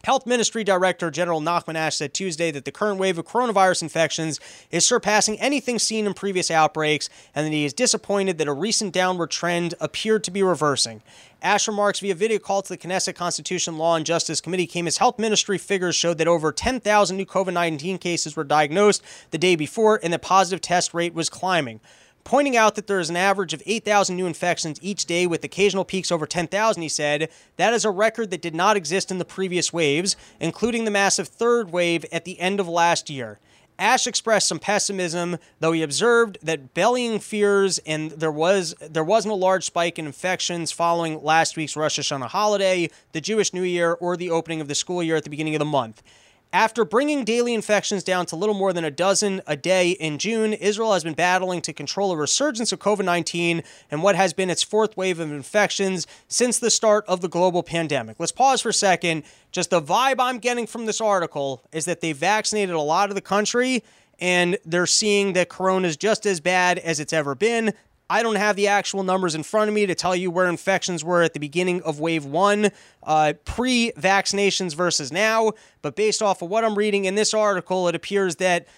[0.04, 4.38] Health Ministry Director General Nachman Ash said Tuesday that the current wave of coronavirus infections
[4.70, 8.92] is surpassing anything seen in previous outbreaks and that he is disappointed that a recent
[8.92, 11.00] downward trend appeared to be reversing.
[11.40, 14.98] Ash remarks via video call to the Knesset Constitution Law and Justice Committee came as
[14.98, 19.56] health ministry figures showed that over 10,000 new COVID 19 cases were diagnosed the day
[19.56, 21.80] before and the positive test rate was climbing
[22.24, 25.84] pointing out that there is an average of 8,000 new infections each day with occasional
[25.84, 27.28] peaks over 10,000, he said.
[27.58, 31.28] That is a record that did not exist in the previous waves, including the massive
[31.28, 33.38] third wave at the end of last year.
[33.78, 39.32] Ash expressed some pessimism, though he observed that bellying fears and there was there wasn't
[39.32, 43.94] a large spike in infections following last week's Rosh Hashanah holiday, the Jewish New Year,
[43.94, 46.02] or the opening of the school year at the beginning of the month.
[46.54, 50.52] After bringing daily infections down to little more than a dozen a day in June,
[50.52, 54.48] Israel has been battling to control a resurgence of COVID 19 and what has been
[54.48, 58.20] its fourth wave of infections since the start of the global pandemic.
[58.20, 59.24] Let's pause for a second.
[59.50, 63.16] Just the vibe I'm getting from this article is that they vaccinated a lot of
[63.16, 63.82] the country
[64.20, 67.74] and they're seeing that corona is just as bad as it's ever been.
[68.14, 71.02] I don't have the actual numbers in front of me to tell you where infections
[71.02, 72.70] were at the beginning of wave one,
[73.02, 75.54] uh, pre vaccinations versus now.
[75.82, 78.68] But based off of what I'm reading in this article, it appears that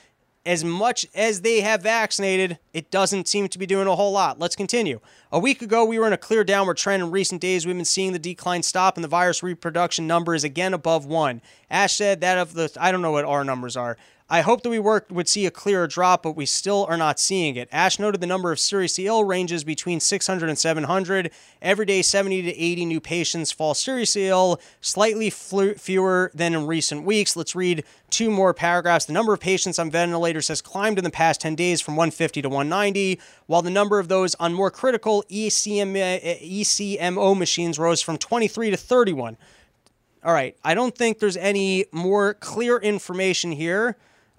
[0.47, 4.39] as much as they have vaccinated, it doesn't seem to be doing a whole lot.
[4.39, 5.01] Let's continue.
[5.31, 7.03] A week ago, we were in a clear downward trend.
[7.03, 10.45] In recent days, we've been seeing the decline stop, and the virus reproduction number is
[10.45, 11.43] again above one.
[11.71, 13.99] Ash said that of the, I don't know what our numbers are.
[14.29, 17.21] I hope that we work would see a clearer drop, but we still are not
[17.21, 17.69] seeing it.
[17.71, 21.31] Ash noted the number of seriously ill ranges between 600 and 700.
[21.63, 27.05] Every day, 70 to 80 new patients fall seriously ill, slightly fewer than in recent
[27.05, 27.37] weeks.
[27.37, 29.05] Let's read two more paragraphs.
[29.05, 32.43] The number of patients on ventilators has climbed in the past 10 days from 150
[32.43, 35.95] to 190, while the number of those on more critical E ECM,
[36.43, 39.37] ECMO machines rose from 23 to 31.
[40.25, 43.97] All right, I don't think there's any more clear information here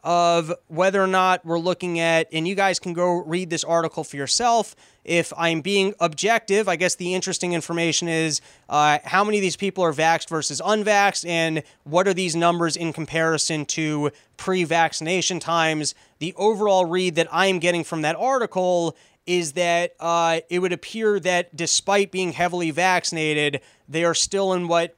[0.07, 4.05] of whether or not we're looking at, and you guys can go read this article
[4.05, 4.73] for yourself.
[5.03, 8.39] If I'm being objective, I guess the interesting information is
[8.69, 12.77] uh, how many of these people are vaxxed versus unvaxxed, and what are these numbers
[12.77, 15.93] in comparison to pre vaccination times.
[16.19, 18.95] The overall read that I'm getting from that article
[19.25, 24.69] is that uh, it would appear that despite being heavily vaccinated, they are still in
[24.69, 24.95] what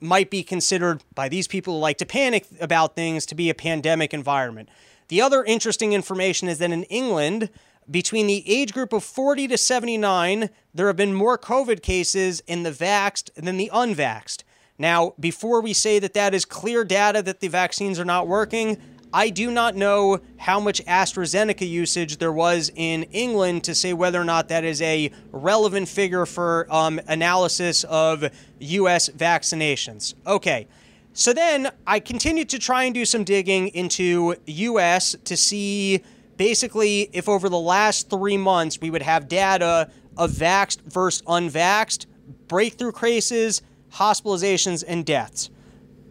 [0.00, 3.54] might be considered by these people who like to panic about things to be a
[3.54, 4.68] pandemic environment.
[5.08, 7.50] The other interesting information is that in England,
[7.90, 12.62] between the age group of 40 to 79, there have been more COVID cases in
[12.62, 14.42] the vaxxed than the unvaxxed.
[14.78, 18.80] Now, before we say that that is clear data that the vaccines are not working,
[19.14, 24.20] I do not know how much AstraZeneca usage there was in England to say whether
[24.20, 29.08] or not that is a relevant figure for um, analysis of U.S.
[29.10, 30.14] vaccinations.
[30.26, 30.66] Okay.
[31.12, 36.02] So then I continued to try and do some digging into US to see
[36.36, 42.06] basically if over the last three months we would have data of vaxxed versus unvaxxed,
[42.48, 43.62] breakthrough cases,
[43.92, 45.50] hospitalizations, and deaths.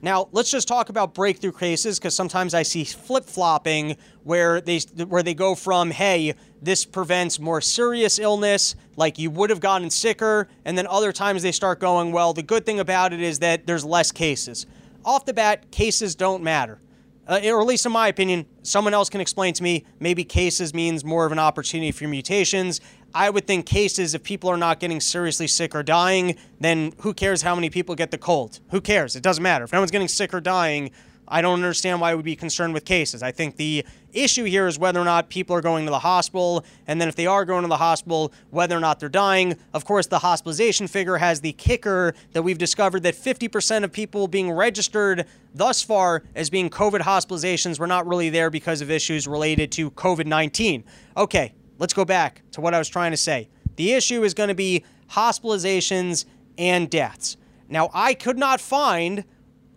[0.04, 4.80] Now, let's just talk about breakthrough cases because sometimes I see flip flopping where they
[5.08, 9.90] where they go from, "Hey, this prevents more serious illness, like you would have gotten
[9.90, 13.40] sicker," and then other times they start going, "Well, the good thing about it is
[13.40, 14.66] that there's less cases."
[15.06, 16.80] Off the bat, cases don't matter.
[17.26, 19.86] Uh, or at least in my opinion, someone else can explain to me.
[20.02, 22.82] Maybe cases means more of an opportunity for mutations.
[23.16, 27.14] I would think cases, if people are not getting seriously sick or dying, then who
[27.14, 28.60] cares how many people get the cold?
[28.72, 29.16] Who cares?
[29.16, 29.66] It doesn't matter.
[29.66, 30.92] If no one's getting sick or dying,
[31.28, 33.24] I don't understand why I would be concerned with cases.
[33.24, 36.66] I think the issue here is whether or not people are going to the hospital,
[36.88, 39.58] and then if they are going to the hospital, whether or not they're dying.
[39.74, 44.28] Of course, the hospitalization figure has the kicker that we've discovered that 50% of people
[44.28, 49.28] being registered thus far as being COVID hospitalizations were not really there because of issues
[49.28, 50.84] related to COVID 19.
[51.16, 51.54] Okay,
[51.84, 53.50] let's go back to what I was trying to say.
[53.76, 56.24] The issue is going to be hospitalizations
[56.58, 57.36] and deaths.
[57.68, 59.26] Now, I could not find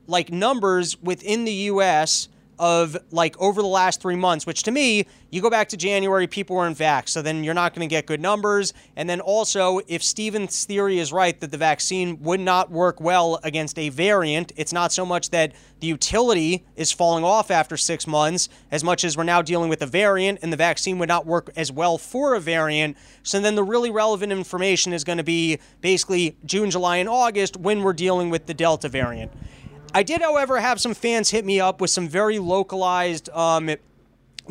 [0.06, 2.28] like numbers within the US
[2.58, 6.26] of like over the last three months, which to me, you go back to January,
[6.26, 7.10] people weren't vaxxed.
[7.10, 8.72] So then you're not going to get good numbers.
[8.96, 13.38] And then also, if Steven's theory is right that the vaccine would not work well
[13.42, 18.06] against a variant, it's not so much that the utility is falling off after six
[18.06, 21.26] months as much as we're now dealing with a variant and the vaccine would not
[21.26, 22.96] work as well for a variant.
[23.22, 27.56] So then the really relevant information is going to be basically June, July, and August
[27.56, 29.32] when we're dealing with the Delta variant.
[29.96, 33.70] I did, however, have some fans hit me up with some very localized um,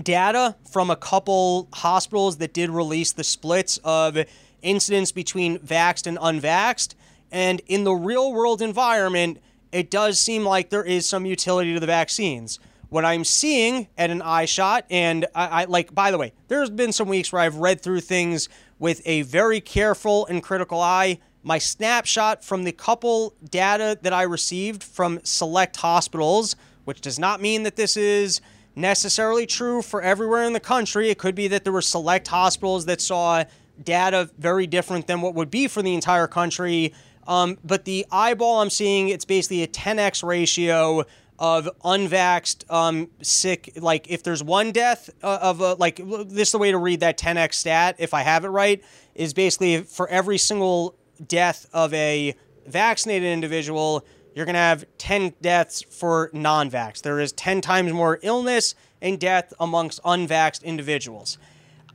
[0.01, 4.17] data from a couple hospitals that did release the splits of
[4.63, 6.95] incidents between vaxxed and unvaxxed.
[7.31, 9.37] And in the real world environment,
[9.71, 12.57] it does seem like there is some utility to the vaccines.
[12.89, 16.71] What I'm seeing at an eye shot, and I, I like, by the way, there's
[16.71, 21.19] been some weeks where I've read through things with a very careful and critical eye
[21.45, 27.39] my snapshot from the couple data that I received from select hospitals, which does not
[27.39, 28.41] mean that this is
[28.75, 31.11] necessarily true for everywhere in the country.
[31.11, 33.43] It could be that there were select hospitals that saw
[33.81, 36.95] data very different than what would be for the entire country.
[37.27, 41.05] Um, but the eyeball I'm seeing, it's basically a 10x ratio
[41.37, 43.73] of unvaxxed um, sick.
[43.75, 47.01] Like if there's one death uh, of a, like this is the way to read
[47.01, 48.83] that 10x stat if I have it right
[49.13, 50.95] is basically for every single
[51.26, 52.36] death of a
[52.66, 57.01] vaccinated individual, you're going to have 10 deaths for non vax.
[57.01, 61.38] There is 10 times more illness and death amongst unvaxxed individuals.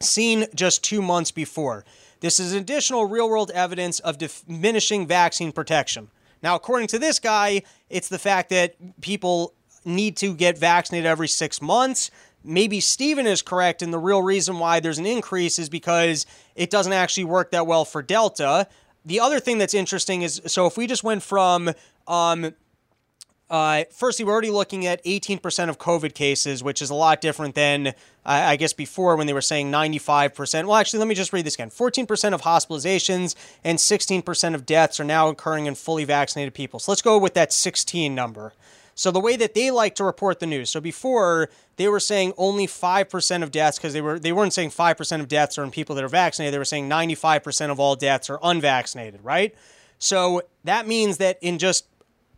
[0.00, 1.84] seen just two months before.
[2.20, 6.10] This is additional real world evidence of diminishing vaccine protection.
[6.42, 9.54] Now, according to this guy, it's the fact that people
[9.84, 12.10] need to get vaccinated every six months
[12.44, 16.70] maybe Steven is correct, and the real reason why there's an increase is because it
[16.70, 18.66] doesn't actually work that well for Delta.
[19.04, 21.70] The other thing that's interesting is so if we just went from
[22.06, 22.54] um,
[23.50, 27.54] uh, firstly, we're already looking at 18% of COVID cases, which is a lot different
[27.54, 27.92] than, uh,
[28.24, 30.66] I guess, before when they were saying 95%.
[30.66, 33.34] Well, actually, let me just read this again 14% of hospitalizations
[33.64, 36.78] and 16% of deaths are now occurring in fully vaccinated people.
[36.78, 38.52] So let's go with that 16 number.
[38.94, 40.70] So the way that they like to report the news.
[40.70, 44.70] So before they were saying only 5% of deaths because they were they weren't saying
[44.70, 46.52] 5% of deaths are in people that are vaccinated.
[46.52, 49.54] They were saying 95% of all deaths are unvaccinated, right?
[50.00, 51.86] So that means that in just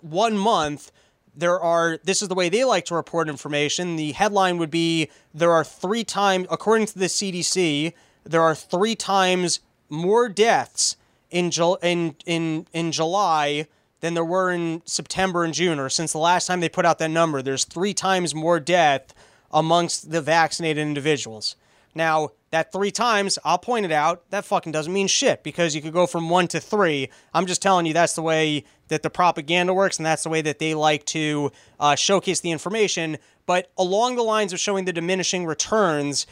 [0.02, 0.92] one month
[1.40, 3.96] there are this is the way they like to report information.
[3.96, 7.92] The headline would be there are 3 times according to the CDC,
[8.24, 10.96] there are 3 times more deaths
[11.30, 11.50] in
[11.82, 13.66] in in in July
[14.00, 16.98] than there were in September and June, or since the last time they put out
[16.98, 17.42] that number.
[17.42, 19.14] There's three times more death
[19.52, 21.56] amongst the vaccinated individuals.
[21.94, 25.82] Now, that three times, I'll point it out, that fucking doesn't mean shit because you
[25.82, 27.10] could go from one to three.
[27.32, 30.42] I'm just telling you that's the way that the propaganda works and that's the way
[30.42, 33.18] that they like to uh, showcase the information.
[33.46, 36.26] But along the lines of showing the diminishing returns,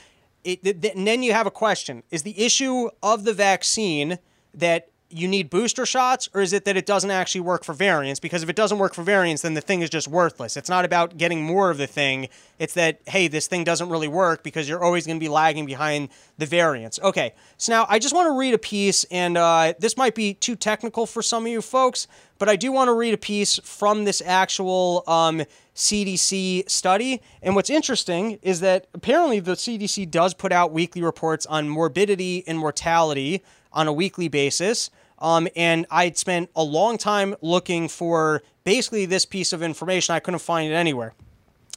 [0.44, 4.18] it, and then you have a question Is the issue of the vaccine
[4.54, 8.20] that you need booster shots, or is it that it doesn't actually work for variants?
[8.20, 10.56] Because if it doesn't work for variants, then the thing is just worthless.
[10.56, 12.28] It's not about getting more of the thing.
[12.58, 15.64] It's that, hey, this thing doesn't really work because you're always going to be lagging
[15.64, 16.98] behind the variants.
[17.00, 20.34] Okay, so now I just want to read a piece, and uh, this might be
[20.34, 22.06] too technical for some of you folks,
[22.38, 25.42] but I do want to read a piece from this actual um,
[25.74, 27.22] CDC study.
[27.40, 32.44] And what's interesting is that apparently the CDC does put out weekly reports on morbidity
[32.46, 33.42] and mortality
[33.78, 34.90] on a weekly basis.
[35.20, 40.16] Um, and I'd spent a long time looking for basically this piece of information.
[40.16, 41.14] I couldn't find it anywhere.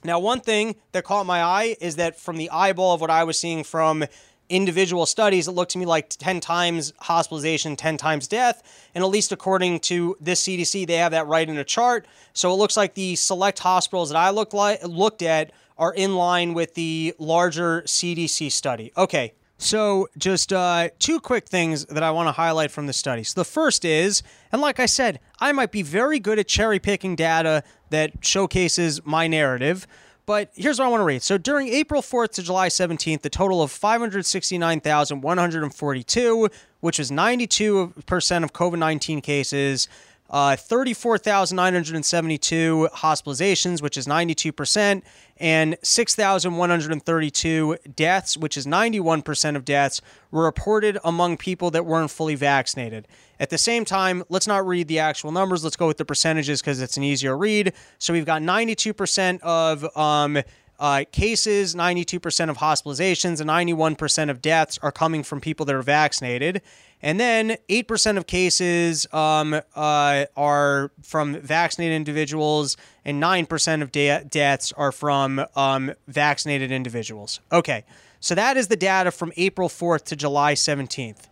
[0.04, 3.24] Now, one thing that caught my eye is that from the eyeball of what I
[3.24, 4.04] was seeing from
[4.50, 8.90] individual studies, it looked to me like 10 times hospitalization, 10 times death.
[8.96, 12.08] And at least according to this CDC, they have that right in a chart.
[12.34, 16.16] So it looks like the select hospitals that I looked, like, looked at are in
[16.16, 18.92] line with the larger CDC study.
[18.98, 23.24] Okay, so, just uh, two quick things that I want to highlight from the study.
[23.24, 26.80] So, the first is, and like I said, I might be very good at cherry
[26.80, 29.86] picking data that showcases my narrative,
[30.26, 31.22] but here's what I want to read.
[31.22, 36.50] So, during April 4th to July 17th, the total of 569,142,
[36.80, 39.88] which was 92% of COVID 19 cases,
[40.32, 45.02] uh, 34,972 hospitalizations, which is 92%,
[45.38, 50.02] and 6,132 deaths, which is 91% of deaths,
[50.32, 53.10] were reported among people that weren't fully vaccinated.
[53.42, 55.66] At the same time, let's not read the actual numbers.
[55.66, 57.74] Let's go with the percentages because it's an easier read.
[58.00, 60.42] So we've got 92% of um,
[60.80, 65.84] uh, cases, 92% of hospitalizations, and 91% of deaths are coming from people that are
[65.84, 66.62] vaccinated.
[67.04, 74.24] And then 8% of cases um, uh, are from vaccinated individuals, and 9% of de-
[74.26, 77.40] deaths are from um, vaccinated individuals.
[77.52, 77.84] Okay,
[78.20, 81.28] so that is the data from April 4th to July 17th.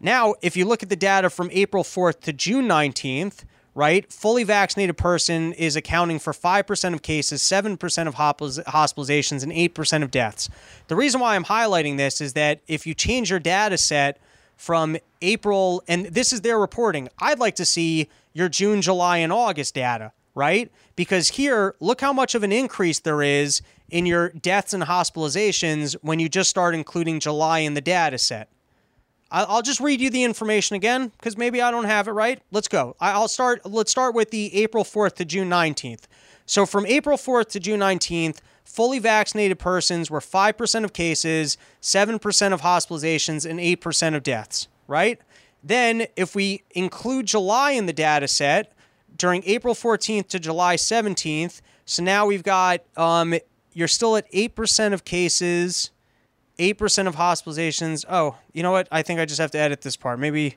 [0.00, 3.44] Now, if you look at the data from April 4th to June 19th,
[3.74, 10.02] right, fully vaccinated person is accounting for 5% of cases, 7% of hospitalizations, and 8%
[10.04, 10.48] of deaths.
[10.86, 14.20] The reason why I'm highlighting this is that if you change your data set
[14.58, 17.08] from April, and this is their reporting.
[17.20, 20.70] I'd like to see your June, July, and August data, right?
[20.96, 25.94] Because here, look how much of an increase there is in your deaths and hospitalizations
[26.02, 28.50] when you just start including July in the data set.
[29.30, 32.40] I'll just read you the information again because maybe I don't have it right.
[32.50, 32.96] Let's go.
[32.98, 33.64] I'll start.
[33.64, 36.04] Let's start with the April 4th to June 19th.
[36.46, 38.38] So from April 4th to June 19th,
[38.68, 45.18] fully vaccinated persons were 5% of cases, 7% of hospitalizations, and 8% of deaths, right?
[45.64, 48.72] Then, if we include July in the data set,
[49.16, 53.34] during April 14th to July 17th, so now we've got, um,
[53.72, 55.90] you're still at 8% of cases,
[56.58, 58.04] 8% of hospitalizations.
[58.08, 58.86] Oh, you know what?
[58.92, 60.20] I think I just have to edit this part.
[60.20, 60.56] Maybe.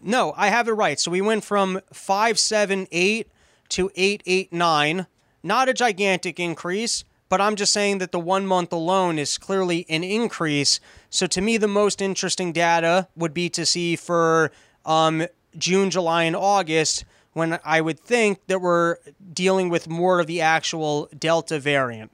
[0.00, 0.98] No, I have it right.
[0.98, 3.28] So we went from 578
[3.70, 5.06] to 889
[5.42, 9.84] not a gigantic increase, but I'm just saying that the one month alone is clearly
[9.88, 10.80] an increase.
[11.10, 14.52] So to me, the most interesting data would be to see for
[14.84, 15.26] um,
[15.58, 18.96] June, July, and August when I would think that we're
[19.32, 22.10] dealing with more of the actual Delta variant.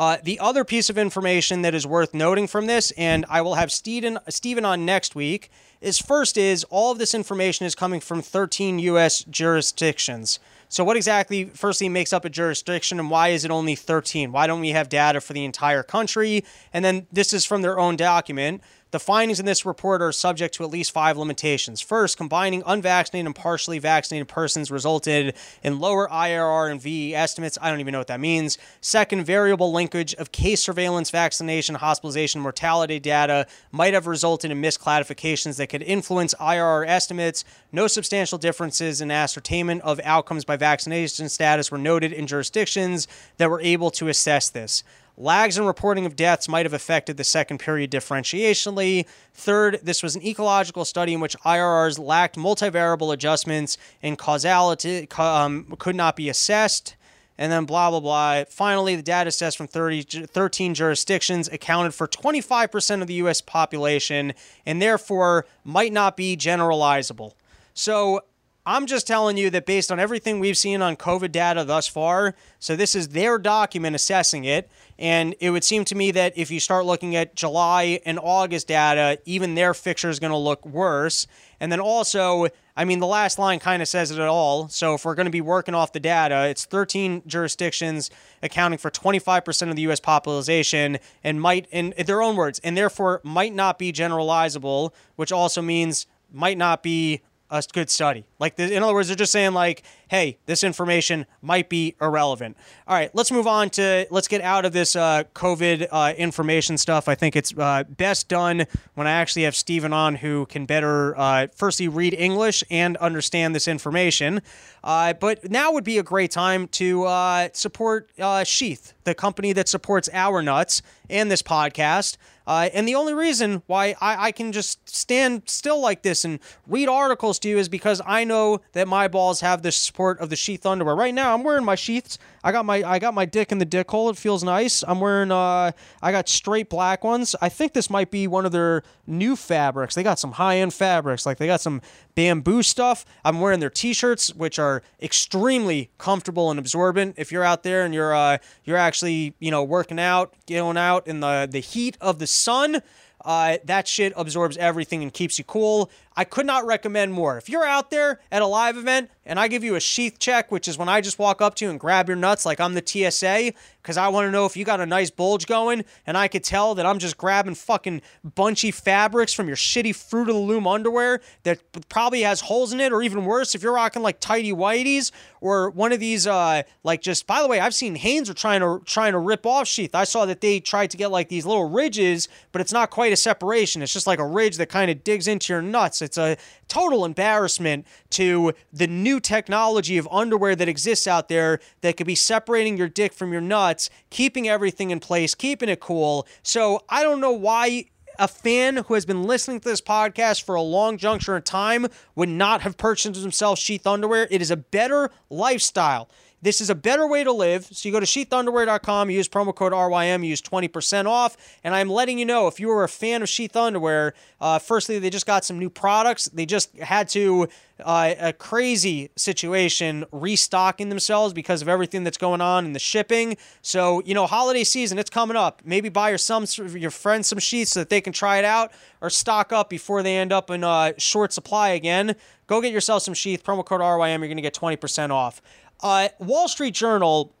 [0.00, 3.56] Uh, the other piece of information that is worth noting from this, and I will
[3.56, 5.50] have Steven, Steven on next week,
[5.82, 9.22] is first is all of this information is coming from 13 U.S.
[9.24, 10.38] jurisdictions.
[10.70, 14.32] So, what exactly, firstly, makes up a jurisdiction and why is it only 13?
[14.32, 16.44] Why don't we have data for the entire country?
[16.72, 18.62] And then this is from their own document
[18.92, 21.80] The findings in this report are subject to at least five limitations.
[21.80, 27.56] First, combining unvaccinated and partially vaccinated persons resulted in lower IRR and VE estimates.
[27.62, 28.58] I don't even know what that means.
[28.80, 35.56] Second, variable linkage of case surveillance, vaccination, hospitalization, mortality data might have resulted in misclassifications
[35.58, 37.44] that could influence IRR estimates.
[37.70, 43.50] No substantial differences in ascertainment of outcomes by vaccination status were noted in jurisdictions that
[43.50, 44.82] were able to assess this.
[45.20, 49.04] Lags in reporting of deaths might have affected the second period differentiationally.
[49.34, 55.74] Third, this was an ecological study in which IRRs lacked multivariable adjustments and causality um,
[55.78, 56.96] could not be assessed.
[57.36, 58.44] And then blah, blah, blah.
[58.48, 63.42] Finally, the data sets from 30, 13 jurisdictions accounted for 25% of the U.S.
[63.42, 64.32] population
[64.64, 67.34] and therefore might not be generalizable.
[67.74, 68.22] So
[68.66, 72.34] I'm just telling you that based on everything we've seen on COVID data thus far,
[72.58, 74.70] so this is their document assessing it.
[74.98, 78.68] And it would seem to me that if you start looking at July and August
[78.68, 81.26] data, even their fixture is going to look worse.
[81.58, 84.68] And then also, I mean, the last line kind of says it all.
[84.68, 88.10] So if we're going to be working off the data, it's 13 jurisdictions
[88.42, 90.00] accounting for 25% of the U.S.
[90.00, 95.62] population and might, in, their own words, and therefore might not be generalizable, which also
[95.62, 98.24] means might not be a good study.
[98.38, 102.56] Like, in other words, they're just saying like, hey, this information might be irrelevant.
[102.86, 106.78] All right, let's move on to let's get out of this uh, COVID uh, information
[106.78, 107.08] stuff.
[107.08, 111.16] I think it's uh, best done when I actually have Stephen on, who can better
[111.18, 114.42] uh, firstly read English and understand this information.
[114.82, 118.10] Uh, but now would be a great time to uh, support
[118.44, 122.16] Sheath, the company that supports our nuts and this podcast.
[122.50, 126.40] Uh, and the only reason why I, I, can just stand still like this and
[126.66, 130.30] read articles to you is because I know that my balls have the support of
[130.30, 130.96] the sheath underwear.
[130.96, 132.18] Right now, I'm wearing my sheaths.
[132.42, 134.08] I got my I got my dick in the dick hole.
[134.10, 134.82] It feels nice.
[134.86, 135.72] I'm wearing uh
[136.02, 137.36] I got straight black ones.
[137.40, 139.94] I think this might be one of their new fabrics.
[139.94, 141.26] They got some high end fabrics.
[141.26, 141.82] Like they got some
[142.14, 143.04] bamboo stuff.
[143.24, 147.14] I'm wearing their t-shirts, which are extremely comfortable and absorbent.
[147.18, 151.06] If you're out there and you're uh you're actually you know working out, going out
[151.06, 152.82] in the the heat of the sun.
[153.22, 155.90] Uh, that shit absorbs everything and keeps you cool.
[156.20, 157.38] I could not recommend more.
[157.38, 160.52] If you're out there at a live event and I give you a sheath check,
[160.52, 162.74] which is when I just walk up to you and grab your nuts like I'm
[162.74, 166.18] the TSA, because I want to know if you got a nice bulge going, and
[166.18, 168.02] I could tell that I'm just grabbing fucking
[168.34, 172.80] bunchy fabrics from your shitty Fruit of the Loom underwear that probably has holes in
[172.80, 176.62] it, or even worse, if you're rocking like tidy whiteys or one of these, uh,
[176.82, 179.68] like just by the way, I've seen Hanes are trying to trying to rip off
[179.68, 179.94] sheath.
[179.94, 183.12] I saw that they tried to get like these little ridges, but it's not quite
[183.12, 183.80] a separation.
[183.80, 186.02] It's just like a ridge that kind of digs into your nuts.
[186.18, 186.36] A
[186.68, 192.14] total embarrassment to the new technology of underwear that exists out there that could be
[192.14, 196.26] separating your dick from your nuts, keeping everything in place, keeping it cool.
[196.42, 197.86] So I don't know why
[198.18, 201.86] a fan who has been listening to this podcast for a long juncture in time
[202.14, 204.28] would not have purchased himself sheath underwear.
[204.30, 206.08] It is a better lifestyle.
[206.42, 207.66] This is a better way to live.
[207.66, 211.36] So you go to sheathunderwear.com, use promo code RYM, use 20% off.
[211.62, 214.98] And I'm letting you know if you are a fan of Sheath Underwear, uh, firstly,
[214.98, 216.26] they just got some new products.
[216.26, 217.48] They just had to,
[217.84, 223.36] uh, a crazy situation, restocking themselves because of everything that's going on in the shipping.
[223.60, 225.60] So, you know, holiday season, it's coming up.
[225.64, 228.72] Maybe buy your, some, your friends some sheets so that they can try it out
[229.02, 232.16] or stock up before they end up in uh, short supply again.
[232.46, 233.44] Go get yourself some sheath.
[233.44, 235.40] Promo code RYM, you're going to get 20% off.
[235.82, 237.32] Uh, Wall Street Journal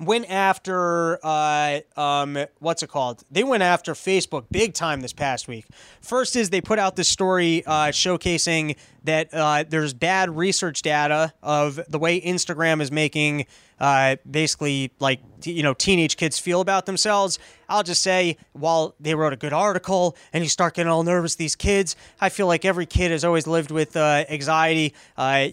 [0.00, 3.22] went after uh, um, what's it called?
[3.30, 5.66] They went after Facebook big time this past week.
[6.00, 11.32] First is they put out this story uh, showcasing that uh, there's bad research data
[11.42, 13.46] of the way Instagram is making
[13.80, 17.38] uh, basically like you know teenage kids feel about themselves.
[17.68, 21.34] I'll just say while they wrote a good article and you start getting all nervous,
[21.34, 24.94] these kids, I feel like every kid has always lived with uh, anxiety.
[25.16, 25.48] Uh,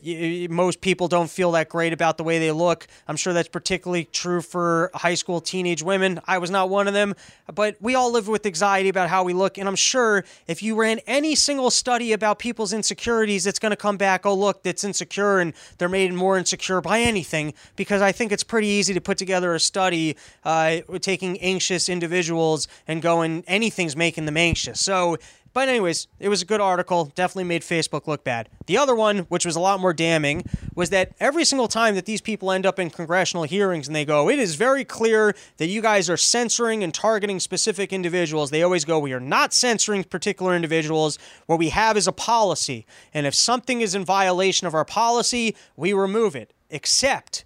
[0.49, 2.87] most people don't feel that great about the way they look.
[3.07, 6.19] I'm sure that's particularly true for high school teenage women.
[6.27, 7.15] I was not one of them,
[7.53, 9.57] but we all live with anxiety about how we look.
[9.57, 13.77] And I'm sure if you ran any single study about people's insecurities, it's going to
[13.77, 18.10] come back, oh, look, that's insecure and they're made more insecure by anything because I
[18.11, 23.43] think it's pretty easy to put together a study uh, taking anxious individuals and going,
[23.47, 24.79] anything's making them anxious.
[24.79, 25.17] So,
[25.53, 27.11] but anyways, it was a good article.
[27.13, 28.47] Definitely made Facebook look bad.
[28.67, 30.43] The other one, which was a lot more damning,
[30.75, 34.05] was that every single time that these people end up in congressional hearings and they
[34.05, 38.49] go, it is very clear that you guys are censoring and targeting specific individuals.
[38.49, 41.19] They always go, we are not censoring particular individuals.
[41.47, 42.85] What we have is a policy.
[43.13, 46.53] And if something is in violation of our policy, we remove it.
[46.69, 47.43] Except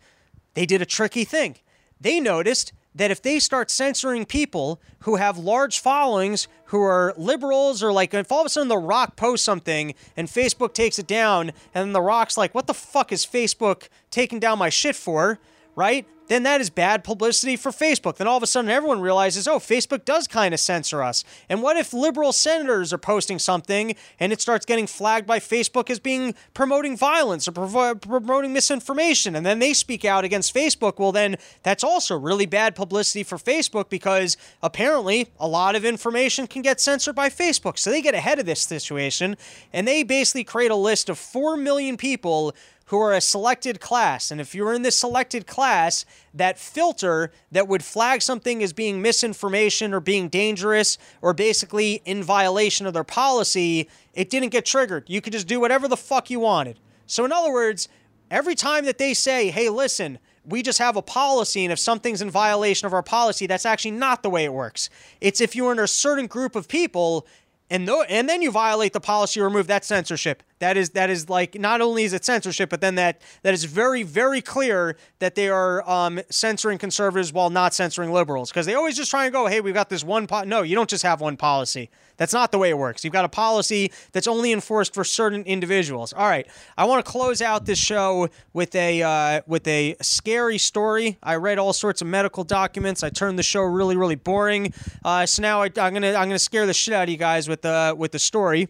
[0.55, 1.57] they did a tricky thing.
[2.01, 7.83] They noticed that if they start censoring people who have large followings who are liberals
[7.83, 11.05] or like if all of a sudden the rock posts something and facebook takes it
[11.05, 15.39] down and the rock's like what the fuck is facebook taking down my shit for
[15.75, 18.17] right then that is bad publicity for Facebook.
[18.17, 21.23] Then all of a sudden everyone realizes, oh, Facebook does kind of censor us.
[21.49, 25.89] And what if liberal senators are posting something and it starts getting flagged by Facebook
[25.89, 29.35] as being promoting violence or provo- promoting misinformation?
[29.35, 30.99] And then they speak out against Facebook.
[30.99, 36.47] Well, then that's also really bad publicity for Facebook because apparently a lot of information
[36.47, 37.77] can get censored by Facebook.
[37.77, 39.37] So they get ahead of this situation
[39.73, 42.55] and they basically create a list of 4 million people
[42.85, 44.29] who are a selected class.
[44.29, 49.01] And if you're in this selected class, that filter that would flag something as being
[49.01, 55.05] misinformation or being dangerous or basically in violation of their policy, it didn't get triggered.
[55.07, 56.79] You could just do whatever the fuck you wanted.
[57.07, 57.87] So, in other words,
[58.29, 62.21] every time that they say, hey, listen, we just have a policy, and if something's
[62.21, 64.91] in violation of our policy, that's actually not the way it works.
[65.21, 67.25] It's if you're in a certain group of people
[67.69, 70.43] and though, and then you violate the policy, remove that censorship.
[70.59, 73.65] That is that is like not only is it censorship, but then that that is
[73.65, 78.73] very very clear that they are um, censoring conservatives while not censoring liberals because they
[78.73, 80.27] always just try and go, hey, we've got this one.
[80.27, 80.43] Po-.
[80.43, 81.89] No, you don't just have one policy.
[82.17, 83.03] That's not the way it works.
[83.03, 86.13] You've got a policy that's only enforced for certain individuals.
[86.13, 90.57] All right, I want to close out this show with a uh, with a scary
[90.57, 91.17] story.
[91.21, 93.03] I read all sorts of medical documents.
[93.03, 94.73] I turned the show really really boring.
[95.03, 97.49] Uh, so now I, I'm gonna I'm gonna scare the shit out of you guys
[97.49, 98.69] with the with the story.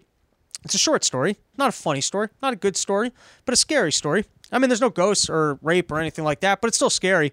[0.65, 3.11] It's a short story, not a funny story, not a good story,
[3.45, 4.25] but a scary story.
[4.51, 7.31] I mean, there's no ghosts or rape or anything like that, but it's still scary.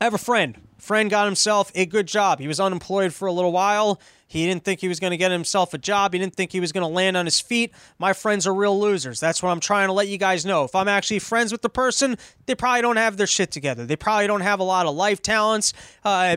[0.00, 0.56] I have a friend.
[0.78, 2.38] Friend got himself a good job.
[2.38, 4.00] He was unemployed for a little while.
[4.28, 6.12] He didn't think he was going to get himself a job.
[6.12, 7.72] He didn't think he was going to land on his feet.
[7.98, 9.18] My friends are real losers.
[9.18, 10.62] That's what I'm trying to let you guys know.
[10.62, 12.16] If I'm actually friends with the person,
[12.46, 13.84] they probably don't have their shit together.
[13.84, 15.72] They probably don't have a lot of life talents.
[16.04, 16.36] Uh,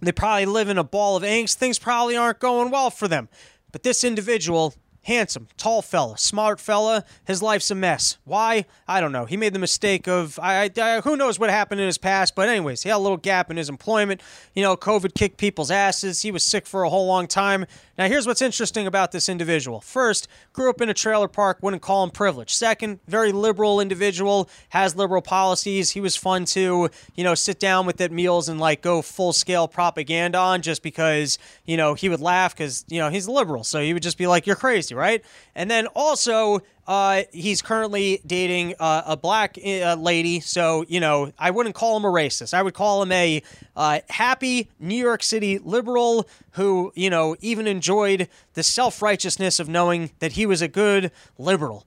[0.00, 1.54] they probably live in a ball of angst.
[1.54, 3.28] Things probably aren't going well for them.
[3.74, 4.72] But this individual,
[5.04, 8.18] handsome, tall fella, smart fella, his life's a mess.
[8.24, 8.66] Why?
[8.86, 9.24] I don't know.
[9.24, 12.48] He made the mistake of I, I who knows what happened in his past, but
[12.48, 14.20] anyways, he had a little gap in his employment.
[14.54, 16.22] You know, COVID kicked people's asses.
[16.22, 17.66] He was sick for a whole long time.
[17.96, 19.80] Now, here's what's interesting about this individual.
[19.80, 22.50] First, grew up in a trailer park, wouldn't call him privileged.
[22.50, 25.92] Second, very liberal individual, has liberal policies.
[25.92, 29.32] He was fun to, you know, sit down with at meals and like go full
[29.32, 33.64] scale propaganda on just because, you know, he would laugh because, you know, he's liberal.
[33.64, 35.24] So he would just be like, you're crazy, right?
[35.54, 41.32] And then also, uh, he's currently dating uh, a black uh, lady, so you know
[41.38, 42.52] I wouldn't call him a racist.
[42.52, 43.42] I would call him a
[43.76, 49.68] uh, happy New York City liberal who you know even enjoyed the self righteousness of
[49.68, 51.86] knowing that he was a good liberal.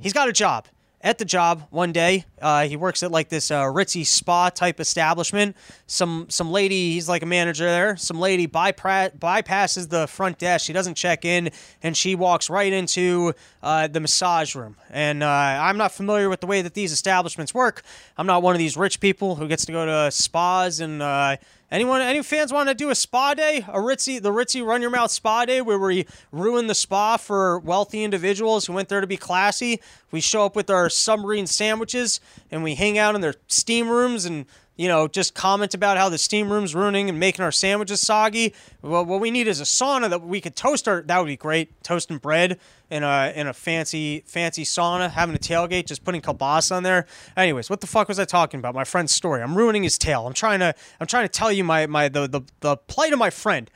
[0.00, 0.66] He's got a job.
[1.04, 4.80] At the job one day, uh, he works at like this uh, ritzy spa type
[4.80, 5.54] establishment.
[5.86, 7.94] Some some lady, he's like a manager there.
[7.98, 10.64] Some lady bypra- bypasses the front desk.
[10.64, 11.50] She doesn't check in,
[11.82, 14.76] and she walks right into uh, the massage room.
[14.88, 17.82] And uh, I'm not familiar with the way that these establishments work.
[18.16, 21.36] I'm not one of these rich people who gets to go to spas and uh,
[21.74, 23.64] Anyone, any fans want to do a spa day?
[23.66, 27.58] A ritzy, the ritzy run your mouth spa day where we ruin the spa for
[27.58, 29.80] wealthy individuals who went there to be classy.
[30.12, 32.20] We show up with our submarine sandwiches
[32.52, 34.46] and we hang out in their steam rooms and
[34.76, 38.54] you know just comment about how the steam room's ruining and making our sandwiches soggy.
[38.82, 41.02] Well, what we need is a sauna that we could toast our.
[41.02, 41.82] That would be great.
[41.82, 42.58] Toasting bread
[42.90, 47.06] in a in a fancy fancy sauna, having a tailgate, just putting kielbasa on there.
[47.36, 48.74] Anyways, what the fuck was I talking about?
[48.74, 49.42] My friend's story.
[49.42, 50.26] I'm ruining his tale.
[50.26, 53.18] I'm trying to I'm trying to tell you my my the the, the plight of
[53.18, 53.70] my friend.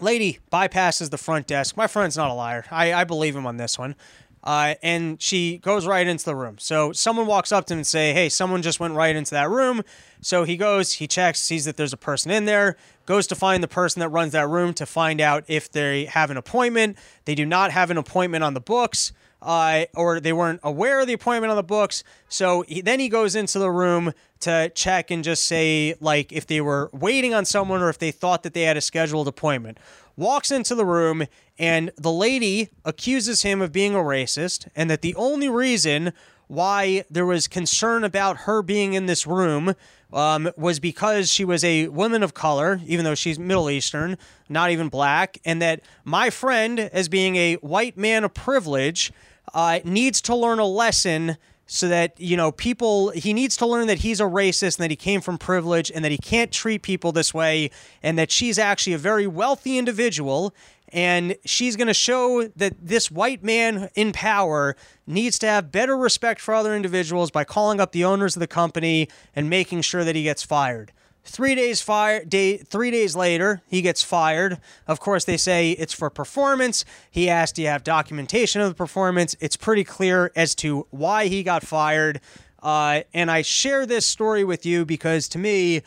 [0.00, 1.76] Lady bypasses the front desk.
[1.76, 2.64] My friend's not a liar.
[2.72, 3.94] I, I believe him on this one.
[4.44, 6.56] Uh, and she goes right into the room.
[6.58, 9.48] So someone walks up to him and say, "Hey, someone just went right into that
[9.48, 9.82] room."
[10.20, 13.62] So he goes, he checks, sees that there's a person in there, goes to find
[13.62, 16.96] the person that runs that room to find out if they have an appointment.
[17.24, 19.12] They do not have an appointment on the books.
[19.44, 22.04] Uh, or they weren't aware of the appointment on the books.
[22.28, 26.46] So he, then he goes into the room to check and just say, like, if
[26.46, 29.78] they were waiting on someone or if they thought that they had a scheduled appointment.
[30.16, 31.24] Walks into the room,
[31.58, 36.12] and the lady accuses him of being a racist, and that the only reason
[36.48, 39.74] why there was concern about her being in this room
[40.12, 44.18] um, was because she was a woman of color, even though she's Middle Eastern,
[44.48, 49.12] not even black, and that my friend, as being a white man of privilege,
[49.54, 53.86] uh, needs to learn a lesson so that you know people he needs to learn
[53.86, 56.82] that he's a racist and that he came from privilege and that he can't treat
[56.82, 57.70] people this way
[58.02, 60.52] and that she's actually a very wealthy individual
[60.92, 65.96] and she's going to show that this white man in power needs to have better
[65.96, 70.04] respect for other individuals by calling up the owners of the company and making sure
[70.04, 70.92] that he gets fired.
[71.24, 74.58] Three days fire day three days later, he gets fired.
[74.88, 76.84] Of course, they say it's for performance.
[77.10, 79.36] He asked, Do you have documentation of the performance?
[79.38, 82.20] It's pretty clear as to why he got fired.
[82.60, 85.82] Uh, and I share this story with you because to me,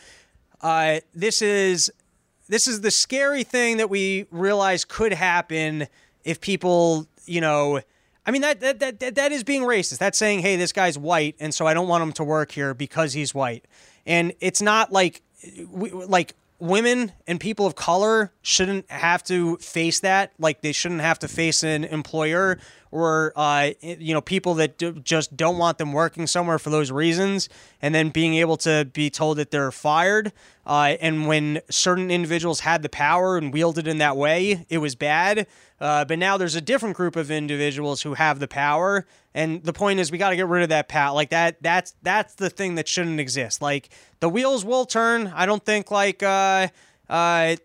[0.62, 1.92] uh, this is
[2.48, 5.88] this is the scary thing that we realize could happen
[6.24, 7.82] if people, you know,
[8.26, 10.00] I mean that that that that, is being racist.
[10.00, 12.74] That's saying, hey, this guy's white, and so I don't want him to work here
[12.74, 13.66] because he's white.
[14.06, 15.22] And it's not like
[15.70, 20.32] we, like women and people of color shouldn't have to face that.
[20.40, 22.58] Like they shouldn't have to face an employer
[22.96, 26.92] or uh, you know people that do, just don't want them working somewhere for those
[26.92, 27.50] reasons,
[27.82, 30.32] and then being able to be told that they're fired.
[30.66, 34.96] Uh, and when certain individuals had the power and wielded in that way, it was
[34.96, 35.46] bad.
[35.80, 39.74] Uh, but now there's a different group of individuals who have the power, and the
[39.74, 41.14] point is we got to get rid of that power.
[41.14, 43.62] Like that, that's that's the thing that shouldn't exist.
[43.62, 43.90] Like
[44.22, 45.28] the wheels will turn.
[45.36, 46.24] I don't think like.
[47.10, 47.56] Uh,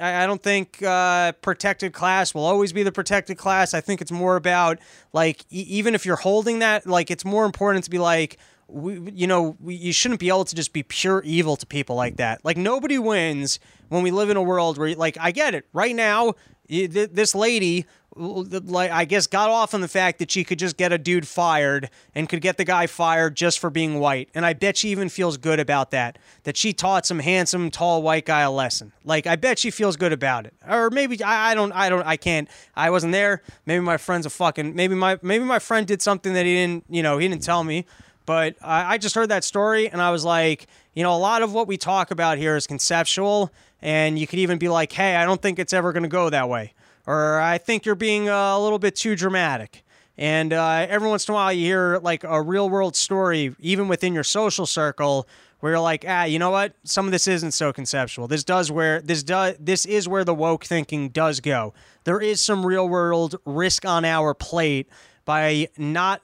[0.00, 3.72] I don't think uh, protected class will always be the protected class.
[3.72, 4.78] I think it's more about
[5.12, 8.38] like e- even if you're holding that, like it's more important to be like,
[8.68, 11.96] we, you know, we, you shouldn't be able to just be pure evil to people
[11.96, 12.44] like that.
[12.44, 13.58] Like nobody wins
[13.88, 15.66] when we live in a world where, like, I get it.
[15.72, 16.34] Right now,
[16.68, 20.92] this lady, like, I guess, got off on the fact that she could just get
[20.92, 24.28] a dude fired and could get the guy fired just for being white.
[24.34, 26.18] And I bet she even feels good about that.
[26.44, 28.92] That she taught some handsome, tall white guy a lesson.
[29.04, 30.54] Like, I bet she feels good about it.
[30.68, 32.48] Or maybe I, I don't, I don't, I can't.
[32.76, 33.42] I wasn't there.
[33.66, 34.74] Maybe my friend's a fucking.
[34.74, 37.64] Maybe my, maybe my friend did something that he didn't, you know, he didn't tell
[37.64, 37.86] me.
[38.26, 41.42] But I, I just heard that story and I was like, you know, a lot
[41.42, 43.50] of what we talk about here is conceptual.
[43.80, 46.30] And you could even be like, hey, I don't think it's ever going to go
[46.30, 46.72] that way.
[47.06, 49.84] Or I think you're being uh, a little bit too dramatic.
[50.16, 53.88] And uh, every once in a while, you hear like a real world story, even
[53.88, 55.26] within your social circle,
[55.60, 56.74] where you're like, ah, you know what?
[56.84, 58.28] Some of this isn't so conceptual.
[58.28, 61.72] This does where this does this is where the woke thinking does go.
[62.04, 64.88] There is some real world risk on our plate
[65.24, 66.20] by not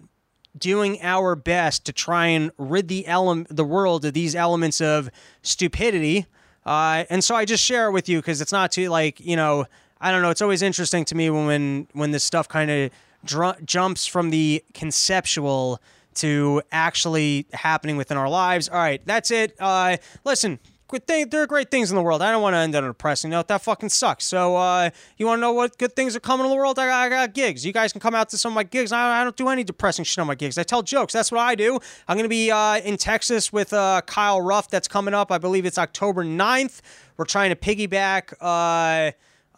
[0.57, 5.09] doing our best to try and rid the ele- the world of these elements of
[5.43, 6.27] stupidity.
[6.67, 9.37] Uh, and so I just share it with you because it's not too like you
[9.37, 9.67] know
[10.01, 10.31] I don't know.
[10.31, 12.91] It's always interesting to me when when this stuff kind of
[13.25, 15.81] dr- jumps from the conceptual
[16.17, 18.69] to actually happening within our lives.
[18.69, 19.55] All right, that's it.
[19.59, 20.59] Uh, listen.
[20.91, 22.23] Good thing, there are great things in the world.
[22.23, 23.49] I don't want to end on a depressing note.
[23.49, 24.25] That fucking sucks.
[24.25, 24.89] So, uh,
[25.19, 26.79] you want to know what good things are coming in the world?
[26.79, 27.67] I got, I got gigs.
[27.67, 28.91] You guys can come out to some of my gigs.
[28.91, 30.57] I, I don't do any depressing shit on my gigs.
[30.57, 31.13] I tell jokes.
[31.13, 31.79] That's what I do.
[32.09, 34.71] I'm going to be uh, in Texas with uh, Kyle Ruff.
[34.71, 35.31] That's coming up.
[35.31, 36.81] I believe it's October 9th.
[37.19, 38.33] We're trying to piggyback.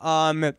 [0.01, 0.53] Um,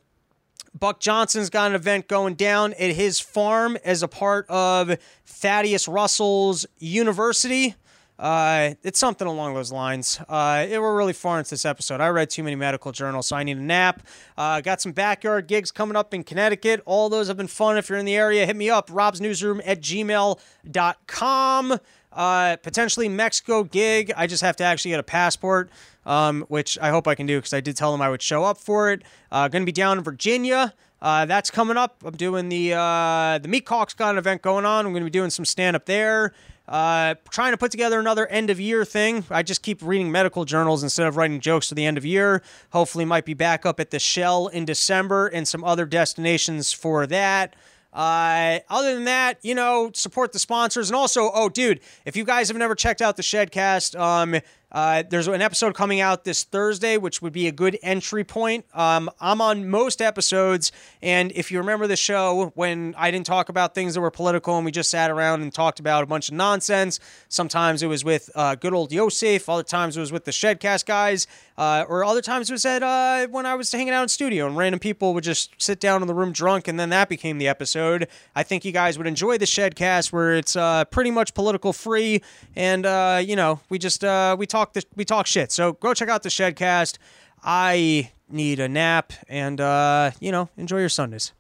[0.78, 5.88] Buck Johnson's got an event going down at his farm as a part of Thaddeus
[5.88, 7.76] Russell's university.
[8.18, 10.20] Uh, it's something along those lines.
[10.30, 12.00] Uh, it, we're really far into this episode.
[12.00, 14.06] I read too many medical journals, so I need a nap.
[14.38, 16.84] Uh, got some backyard gigs coming up in Connecticut.
[16.86, 17.78] All those have been fun.
[17.78, 21.80] If you're in the area, hit me up, robsnewsroom at gmail.com.
[22.12, 24.12] Uh, potentially Mexico gig.
[24.18, 25.70] I just have to actually get a passport,
[26.06, 28.44] um, which I hope I can do because I did tell them I would show
[28.44, 29.04] up for it.
[29.32, 30.74] Uh, going to be down in Virginia.
[31.02, 32.04] Uh, that's coming up.
[32.06, 34.86] I'm doing the uh, the Meat Hawks got an event going on.
[34.86, 36.34] I'm going to be doing some stand up there.
[36.68, 39.26] Uh, trying to put together another end of year thing.
[39.30, 42.44] I just keep reading medical journals instead of writing jokes for the end of year.
[42.72, 47.08] Hopefully, might be back up at the Shell in December and some other destinations for
[47.08, 47.56] that.
[47.94, 50.90] Uh, other than that, you know, support the sponsors.
[50.90, 54.40] And also, oh, dude, if you guys have never checked out the Shedcast, um,
[54.72, 58.66] uh, there's an episode coming out this Thursday, which would be a good entry point.
[58.74, 60.72] Um, I'm on most episodes,
[61.02, 64.56] and if you remember the show when I didn't talk about things that were political
[64.56, 68.06] and we just sat around and talked about a bunch of nonsense, sometimes it was
[68.06, 71.28] with uh, good old Yosef, other times it was with the Shedcast guys,
[71.58, 74.48] uh, or other times it was at uh, when I was hanging out in studio
[74.48, 77.40] and random people would just sit down in the room drunk, and then that became
[77.40, 78.08] the episode.
[78.36, 82.22] I think you guys would enjoy the Shedcast, where it's uh, pretty much political free,
[82.56, 84.04] and uh, you know we just
[84.38, 85.52] we talk the, we talk shit.
[85.52, 86.98] So go check out the Shedcast.
[87.44, 91.34] I need a nap, and uh, you know enjoy your Sundays.